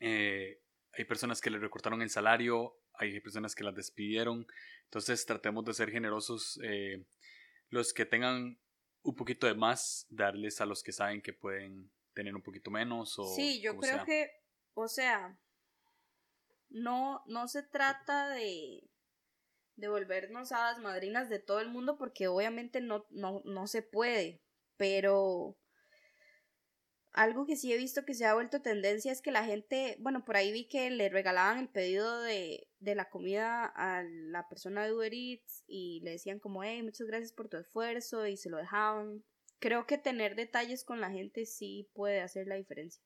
eh, 0.00 0.60
hay 0.92 1.04
personas 1.04 1.40
que 1.40 1.50
le 1.50 1.58
recortaron 1.58 2.02
el 2.02 2.10
salario, 2.10 2.76
hay 2.94 3.18
personas 3.20 3.54
que 3.54 3.64
las 3.64 3.74
despidieron, 3.74 4.46
entonces 4.84 5.24
tratemos 5.26 5.64
de 5.64 5.74
ser 5.74 5.90
generosos. 5.90 6.60
Eh, 6.62 7.04
los 7.70 7.92
que 7.92 8.06
tengan 8.06 8.58
un 9.02 9.14
poquito 9.16 9.46
de 9.46 9.54
más, 9.54 10.06
darles 10.10 10.60
a 10.60 10.66
los 10.66 10.82
que 10.82 10.92
saben 10.92 11.20
que 11.20 11.32
pueden 11.32 11.90
tener 12.14 12.34
un 12.34 12.42
poquito 12.42 12.70
menos. 12.70 13.18
O 13.18 13.34
sí, 13.34 13.60
yo 13.60 13.76
creo 13.76 14.04
que, 14.04 14.30
o 14.74 14.88
sea, 14.88 15.38
no, 16.68 17.22
no 17.26 17.48
se 17.48 17.62
trata 17.62 18.28
de, 18.30 18.88
de 19.76 19.88
volvernos 19.88 20.52
hadas 20.52 20.78
madrinas 20.80 21.28
de 21.28 21.38
todo 21.38 21.60
el 21.60 21.68
mundo 21.68 21.96
porque 21.96 22.28
obviamente 22.28 22.80
no, 22.80 23.06
no, 23.10 23.42
no 23.44 23.66
se 23.66 23.82
puede, 23.82 24.42
pero 24.76 25.56
algo 27.14 27.46
que 27.46 27.56
sí 27.56 27.72
he 27.72 27.76
visto 27.76 28.04
que 28.04 28.14
se 28.14 28.24
ha 28.26 28.34
vuelto 28.34 28.60
tendencia 28.60 29.12
es 29.12 29.22
que 29.22 29.30
la 29.30 29.44
gente, 29.44 29.96
bueno, 30.00 30.24
por 30.24 30.36
ahí 30.36 30.50
vi 30.50 30.66
que 30.66 30.90
le 30.90 31.08
regalaban 31.08 31.58
el 31.58 31.68
pedido 31.68 32.20
de, 32.20 32.66
de 32.80 32.94
la 32.96 33.08
comida 33.08 33.66
a 33.66 34.02
la 34.02 34.48
persona 34.48 34.84
de 34.84 34.92
Uber 34.92 35.14
Eats 35.14 35.62
y 35.68 36.00
le 36.02 36.10
decían 36.10 36.40
como, 36.40 36.64
hey, 36.64 36.82
muchas 36.82 37.06
gracias 37.06 37.32
por 37.32 37.48
tu 37.48 37.56
esfuerzo 37.56 38.26
y 38.26 38.36
se 38.36 38.50
lo 38.50 38.56
dejaban. 38.56 39.22
Creo 39.60 39.86
que 39.86 39.96
tener 39.96 40.34
detalles 40.34 40.82
con 40.82 41.00
la 41.00 41.10
gente 41.10 41.46
sí 41.46 41.88
puede 41.94 42.20
hacer 42.20 42.48
la 42.48 42.56
diferencia. 42.56 43.00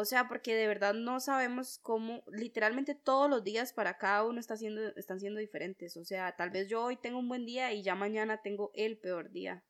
O 0.00 0.04
sea, 0.04 0.28
porque 0.28 0.54
de 0.54 0.68
verdad 0.68 0.94
no 0.94 1.18
sabemos 1.18 1.80
cómo, 1.82 2.22
literalmente 2.32 2.94
todos 2.94 3.28
los 3.28 3.42
días 3.42 3.72
para 3.72 3.98
cada 3.98 4.24
uno 4.24 4.38
está 4.38 4.56
siendo, 4.56 4.94
están 4.94 5.18
siendo 5.18 5.40
diferentes. 5.40 5.96
O 5.96 6.04
sea, 6.04 6.36
tal 6.36 6.50
vez 6.50 6.68
yo 6.68 6.84
hoy 6.84 6.96
tengo 6.96 7.18
un 7.18 7.28
buen 7.28 7.44
día 7.44 7.72
y 7.72 7.82
ya 7.82 7.96
mañana 7.96 8.40
tengo 8.40 8.70
el 8.74 8.96
peor 8.96 9.32
día. 9.32 9.64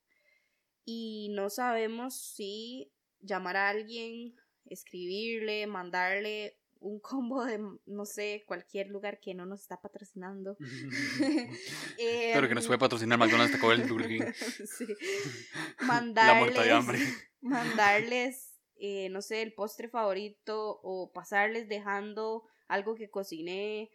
Y 0.84 1.30
no 1.30 1.48
sabemos 1.48 2.14
si 2.20 2.92
llamar 3.20 3.56
a 3.56 3.70
alguien, 3.70 4.34
escribirle, 4.66 5.66
mandarle 5.66 6.58
un 6.80 7.00
combo 7.00 7.46
de, 7.46 7.58
no 7.86 8.04
sé, 8.04 8.44
cualquier 8.46 8.88
lugar 8.88 9.20
que 9.20 9.32
no 9.32 9.46
nos 9.46 9.62
está 9.62 9.80
patrocinando. 9.80 10.58
Pero 11.96 12.48
que 12.48 12.54
nos 12.54 12.66
puede 12.66 12.78
patrocinar 12.78 13.18
McDonald's, 13.18 13.52
Taco 13.52 13.68
Bell, 13.68 13.88
Burger 13.88 14.08
King. 14.08 14.32
sí. 14.76 14.86
Mandarles, 15.86 16.54
La 16.54 16.64
de 16.64 16.72
hambre. 16.72 16.98
Mandarles, 17.40 18.47
eh, 18.80 19.08
no 19.10 19.22
sé, 19.22 19.42
el 19.42 19.52
postre 19.52 19.88
favorito 19.88 20.80
o 20.82 21.12
pasarles 21.12 21.68
dejando 21.68 22.44
algo 22.68 22.94
que 22.94 23.10
cociné 23.10 23.90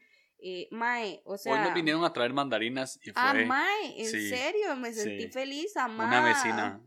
eh, 0.46 0.68
mae, 0.72 1.22
o 1.24 1.38
sea. 1.38 1.54
Hoy 1.54 1.60
nos 1.60 1.74
vinieron 1.74 2.04
a 2.04 2.12
traer 2.12 2.34
mandarinas 2.34 3.00
y 3.02 3.12
ah, 3.16 3.32
fue. 3.32 3.44
Ah, 3.44 3.46
mae, 3.46 4.02
en 4.02 4.10
serio, 4.10 4.76
me 4.76 4.92
sentí 4.92 5.30
feliz, 5.30 5.78
amada. 5.78 6.10
Una 6.10 6.28
vecina. 6.28 6.82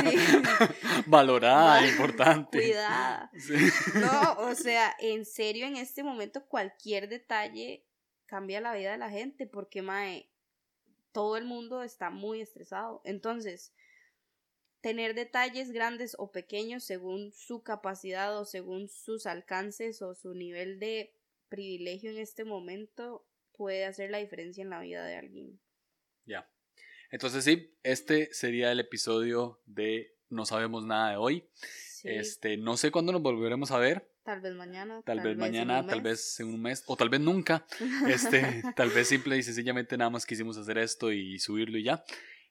Sí. 0.00 0.18
Valorada, 1.06 1.86
importante. 1.86 2.58
Cuidada. 2.58 3.30
No, 3.94 4.48
o 4.48 4.56
sea, 4.56 4.92
en 4.98 5.24
serio, 5.24 5.66
en 5.66 5.76
este 5.76 6.02
momento 6.02 6.44
cualquier 6.46 7.08
detalle 7.08 7.86
cambia 8.26 8.60
la 8.60 8.74
vida 8.74 8.90
de 8.90 8.98
la 8.98 9.08
gente, 9.08 9.46
porque, 9.46 9.82
mae, 9.82 10.28
todo 11.12 11.36
el 11.36 11.44
mundo 11.44 11.84
está 11.84 12.10
muy 12.10 12.40
estresado. 12.40 13.02
Entonces, 13.04 13.72
tener 14.80 15.14
detalles 15.14 15.72
grandes 15.72 16.16
o 16.18 16.32
pequeños 16.32 16.84
según 16.84 17.32
su 17.32 17.62
capacidad 17.62 18.38
o 18.38 18.44
según 18.44 18.88
sus 18.88 19.26
alcances 19.26 20.02
o 20.02 20.14
su 20.14 20.34
nivel 20.34 20.78
de 20.78 21.12
privilegio 21.48 22.10
en 22.10 22.18
este 22.18 22.44
momento 22.44 23.26
puede 23.56 23.84
hacer 23.84 24.10
la 24.10 24.18
diferencia 24.18 24.62
en 24.62 24.70
la 24.70 24.80
vida 24.80 25.04
de 25.04 25.16
alguien. 25.16 25.60
Ya. 26.24 26.48
Entonces 27.10 27.44
sí, 27.44 27.76
este 27.82 28.32
sería 28.32 28.72
el 28.72 28.80
episodio 28.80 29.60
de 29.66 30.16
No 30.28 30.46
sabemos 30.46 30.84
nada 30.84 31.10
de 31.10 31.16
hoy. 31.16 31.48
Este, 32.04 32.56
no 32.56 32.76
sé 32.76 32.90
cuándo 32.90 33.12
nos 33.12 33.20
volveremos 33.20 33.72
a 33.72 33.78
ver. 33.78 34.08
Tal 34.22 34.40
vez 34.40 34.54
mañana. 34.54 35.02
Tal, 35.04 35.20
vez, 35.20 35.36
mañana, 35.36 35.84
tal 35.86 36.02
vez 36.02 36.38
en 36.40 36.48
un 36.48 36.62
mes, 36.62 36.84
o 36.86 36.96
tal 36.96 37.08
vez 37.08 37.20
nunca. 37.20 37.66
Este, 38.08 38.62
tal 38.76 38.90
vez 38.90 39.08
simple 39.08 39.36
y 39.36 39.42
sencillamente 39.42 39.98
nada 39.98 40.10
más 40.10 40.24
quisimos 40.24 40.56
hacer 40.56 40.78
esto 40.78 41.12
y 41.12 41.38
subirlo 41.38 41.78
y 41.78 41.82
ya. 41.82 42.04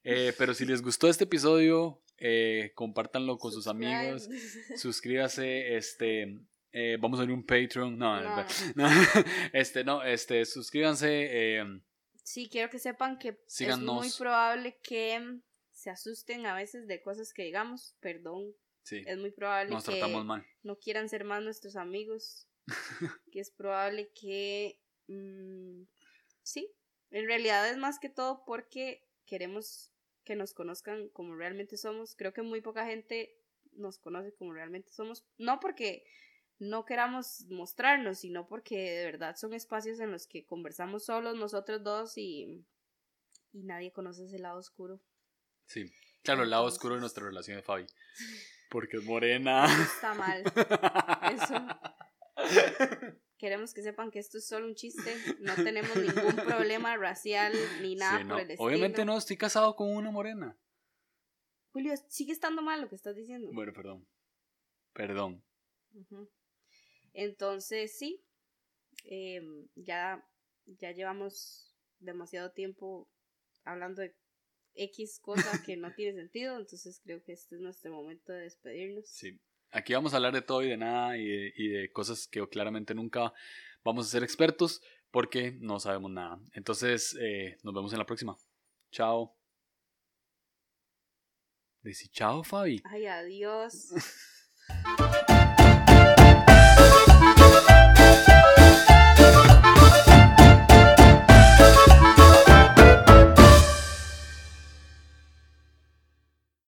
Eh, 0.04 0.34
pero 0.38 0.54
si 0.54 0.66
les 0.66 0.82
gustó 0.82 1.10
este 1.10 1.24
episodio, 1.24 2.02
eh, 2.20 2.72
compártanlo 2.76 3.38
con 3.38 3.52
sus 3.52 3.68
amigos, 3.68 4.30
suscríbase, 4.78 5.76
este, 5.76 6.40
eh, 6.72 6.98
vamos 7.00 7.20
a 7.20 7.24
ver 7.24 7.32
un 7.32 7.46
Patreon. 7.46 7.98
No, 7.98 8.22
no. 8.76 8.88
este, 9.54 9.84
no, 9.84 10.04
este, 10.04 10.46
suscríbanse. 10.46 11.08
Eh, 11.12 11.82
sí, 12.24 12.50
quiero 12.50 12.70
que 12.70 12.80
sepan 12.80 13.18
que 13.18 13.40
es 13.48 13.78
muy 13.80 14.10
probable 14.18 14.78
que 14.84 15.40
se 15.72 15.90
asusten 15.90 16.46
a 16.46 16.56
veces 16.56 16.88
de 16.88 17.02
cosas 17.02 17.34
que 17.34 17.44
digamos, 17.44 17.96
perdón. 18.00 18.54
Sí. 18.84 19.04
Es 19.06 19.18
muy 19.18 19.32
probable 19.32 19.76
que 19.86 20.44
no 20.64 20.78
quieran 20.78 21.10
ser 21.10 21.24
más 21.24 21.44
nuestros 21.44 21.76
amigos. 21.76 22.48
que 23.32 23.40
es 23.40 23.50
probable 23.50 24.12
que 24.14 24.80
mm, 25.08 25.84
sí, 26.44 26.72
en 27.12 27.26
realidad 27.26 27.68
es 27.70 27.78
más 27.78 28.00
que 28.00 28.10
todo 28.10 28.44
porque 28.46 29.04
queremos 29.26 29.92
que 30.30 30.36
nos 30.36 30.54
conozcan 30.54 31.10
como 31.10 31.36
realmente 31.36 31.76
somos. 31.76 32.14
Creo 32.16 32.34
que 32.34 32.44
muy 32.44 32.62
poca 32.62 32.86
gente 32.86 33.36
nos 33.74 33.98
conoce 33.98 34.32
como 34.32 34.54
realmente 34.54 34.92
somos. 34.92 35.26
No 35.40 35.60
porque 35.60 36.04
no 36.60 36.86
queramos 36.86 37.48
mostrarnos, 37.50 38.20
sino 38.20 38.48
porque 38.48 38.92
de 38.92 39.06
verdad 39.06 39.36
son 39.38 39.56
espacios 39.56 40.00
en 40.00 40.12
los 40.12 40.28
que 40.28 40.46
conversamos 40.46 41.06
solos 41.06 41.36
nosotros 41.36 41.84
dos 41.84 42.16
y, 42.20 42.64
y 43.54 43.64
nadie 43.64 43.92
conoce 43.92 44.26
ese 44.26 44.38
lado 44.38 44.60
oscuro. 44.60 45.02
Sí, 45.66 45.92
claro, 46.22 46.44
el 46.44 46.52
lado 46.52 46.66
oscuro 46.66 46.94
de 46.94 47.02
nuestra 47.02 47.26
relación 47.26 47.58
de 47.58 47.64
Fabi. 47.64 47.88
Porque 48.70 48.98
es 48.98 49.04
morena. 49.06 49.66
Está 49.66 50.14
mal. 50.14 50.44
Eso. 51.34 51.56
Queremos 53.60 53.74
que 53.74 53.84
sepan 53.84 54.10
que 54.10 54.20
esto 54.20 54.38
es 54.38 54.48
solo 54.48 54.68
un 54.68 54.76
chiste. 54.76 55.14
No 55.42 55.54
tenemos 55.54 55.94
ningún 55.94 56.34
problema 56.48 56.96
racial 56.96 57.52
ni 57.82 57.96
nada 57.96 58.26
por 58.26 58.40
el 58.40 58.52
estilo. 58.52 58.64
Obviamente 58.64 59.04
no, 59.04 59.18
estoy 59.18 59.36
casado 59.36 59.76
con 59.76 59.90
una 59.90 60.12
morena. 60.12 60.58
Julio, 61.74 61.94
sigue 62.08 62.32
estando 62.32 62.62
mal 62.62 62.80
lo 62.80 62.88
que 62.88 62.96
estás 62.96 63.18
diciendo. 63.18 63.52
Bueno, 63.52 63.74
perdón. 63.74 64.08
Perdón. 64.94 65.44
Entonces, 67.12 67.98
sí, 67.98 68.24
em, 69.04 69.68
ya, 69.76 70.26
ya 70.66 70.94
llevamos 70.94 71.76
demasiado 72.00 72.54
tiempo 72.54 73.10
hablando 73.66 74.02
de 74.02 74.16
X 74.74 75.20
cosa 75.20 75.62
que 75.66 75.76
no 75.76 75.94
tiene 75.94 76.14
sentido, 76.22 76.56
entonces 76.56 77.02
creo 77.04 77.22
que 77.26 77.34
este 77.34 77.56
es 77.56 77.62
nuestro 77.62 77.92
momento 77.92 78.32
de 78.32 78.44
despedirnos. 78.44 79.10
Sí, 79.10 79.38
aquí 79.72 79.94
vamos 79.94 80.14
a 80.14 80.18
hablar 80.18 80.34
de 80.34 80.42
todo 80.42 80.64
y 80.64 80.70
de 80.70 80.78
nada 80.78 81.18
y 81.18 81.26
de, 81.26 81.54
y 81.56 81.68
de 81.68 81.92
cosas 81.92 82.28
que 82.28 82.48
claramente 82.48 82.94
nunca 82.94 83.34
vamos 83.84 84.08
a 84.08 84.10
ser 84.10 84.24
expertos 84.24 84.82
porque 85.12 85.58
no 85.60 85.80
sabemos 85.80 86.12
nada. 86.12 86.40
Entonces, 86.54 87.18
eh, 87.20 87.58
nos 87.64 87.74
vemos 87.74 87.92
en 87.94 88.00
la 88.00 88.06
próxima. 88.06 88.38
Chao. 88.92 89.36
Decí 91.82 92.10
chao, 92.10 92.44
Fabi. 92.44 92.82
Ay, 92.86 93.06
adiós. 93.06 93.94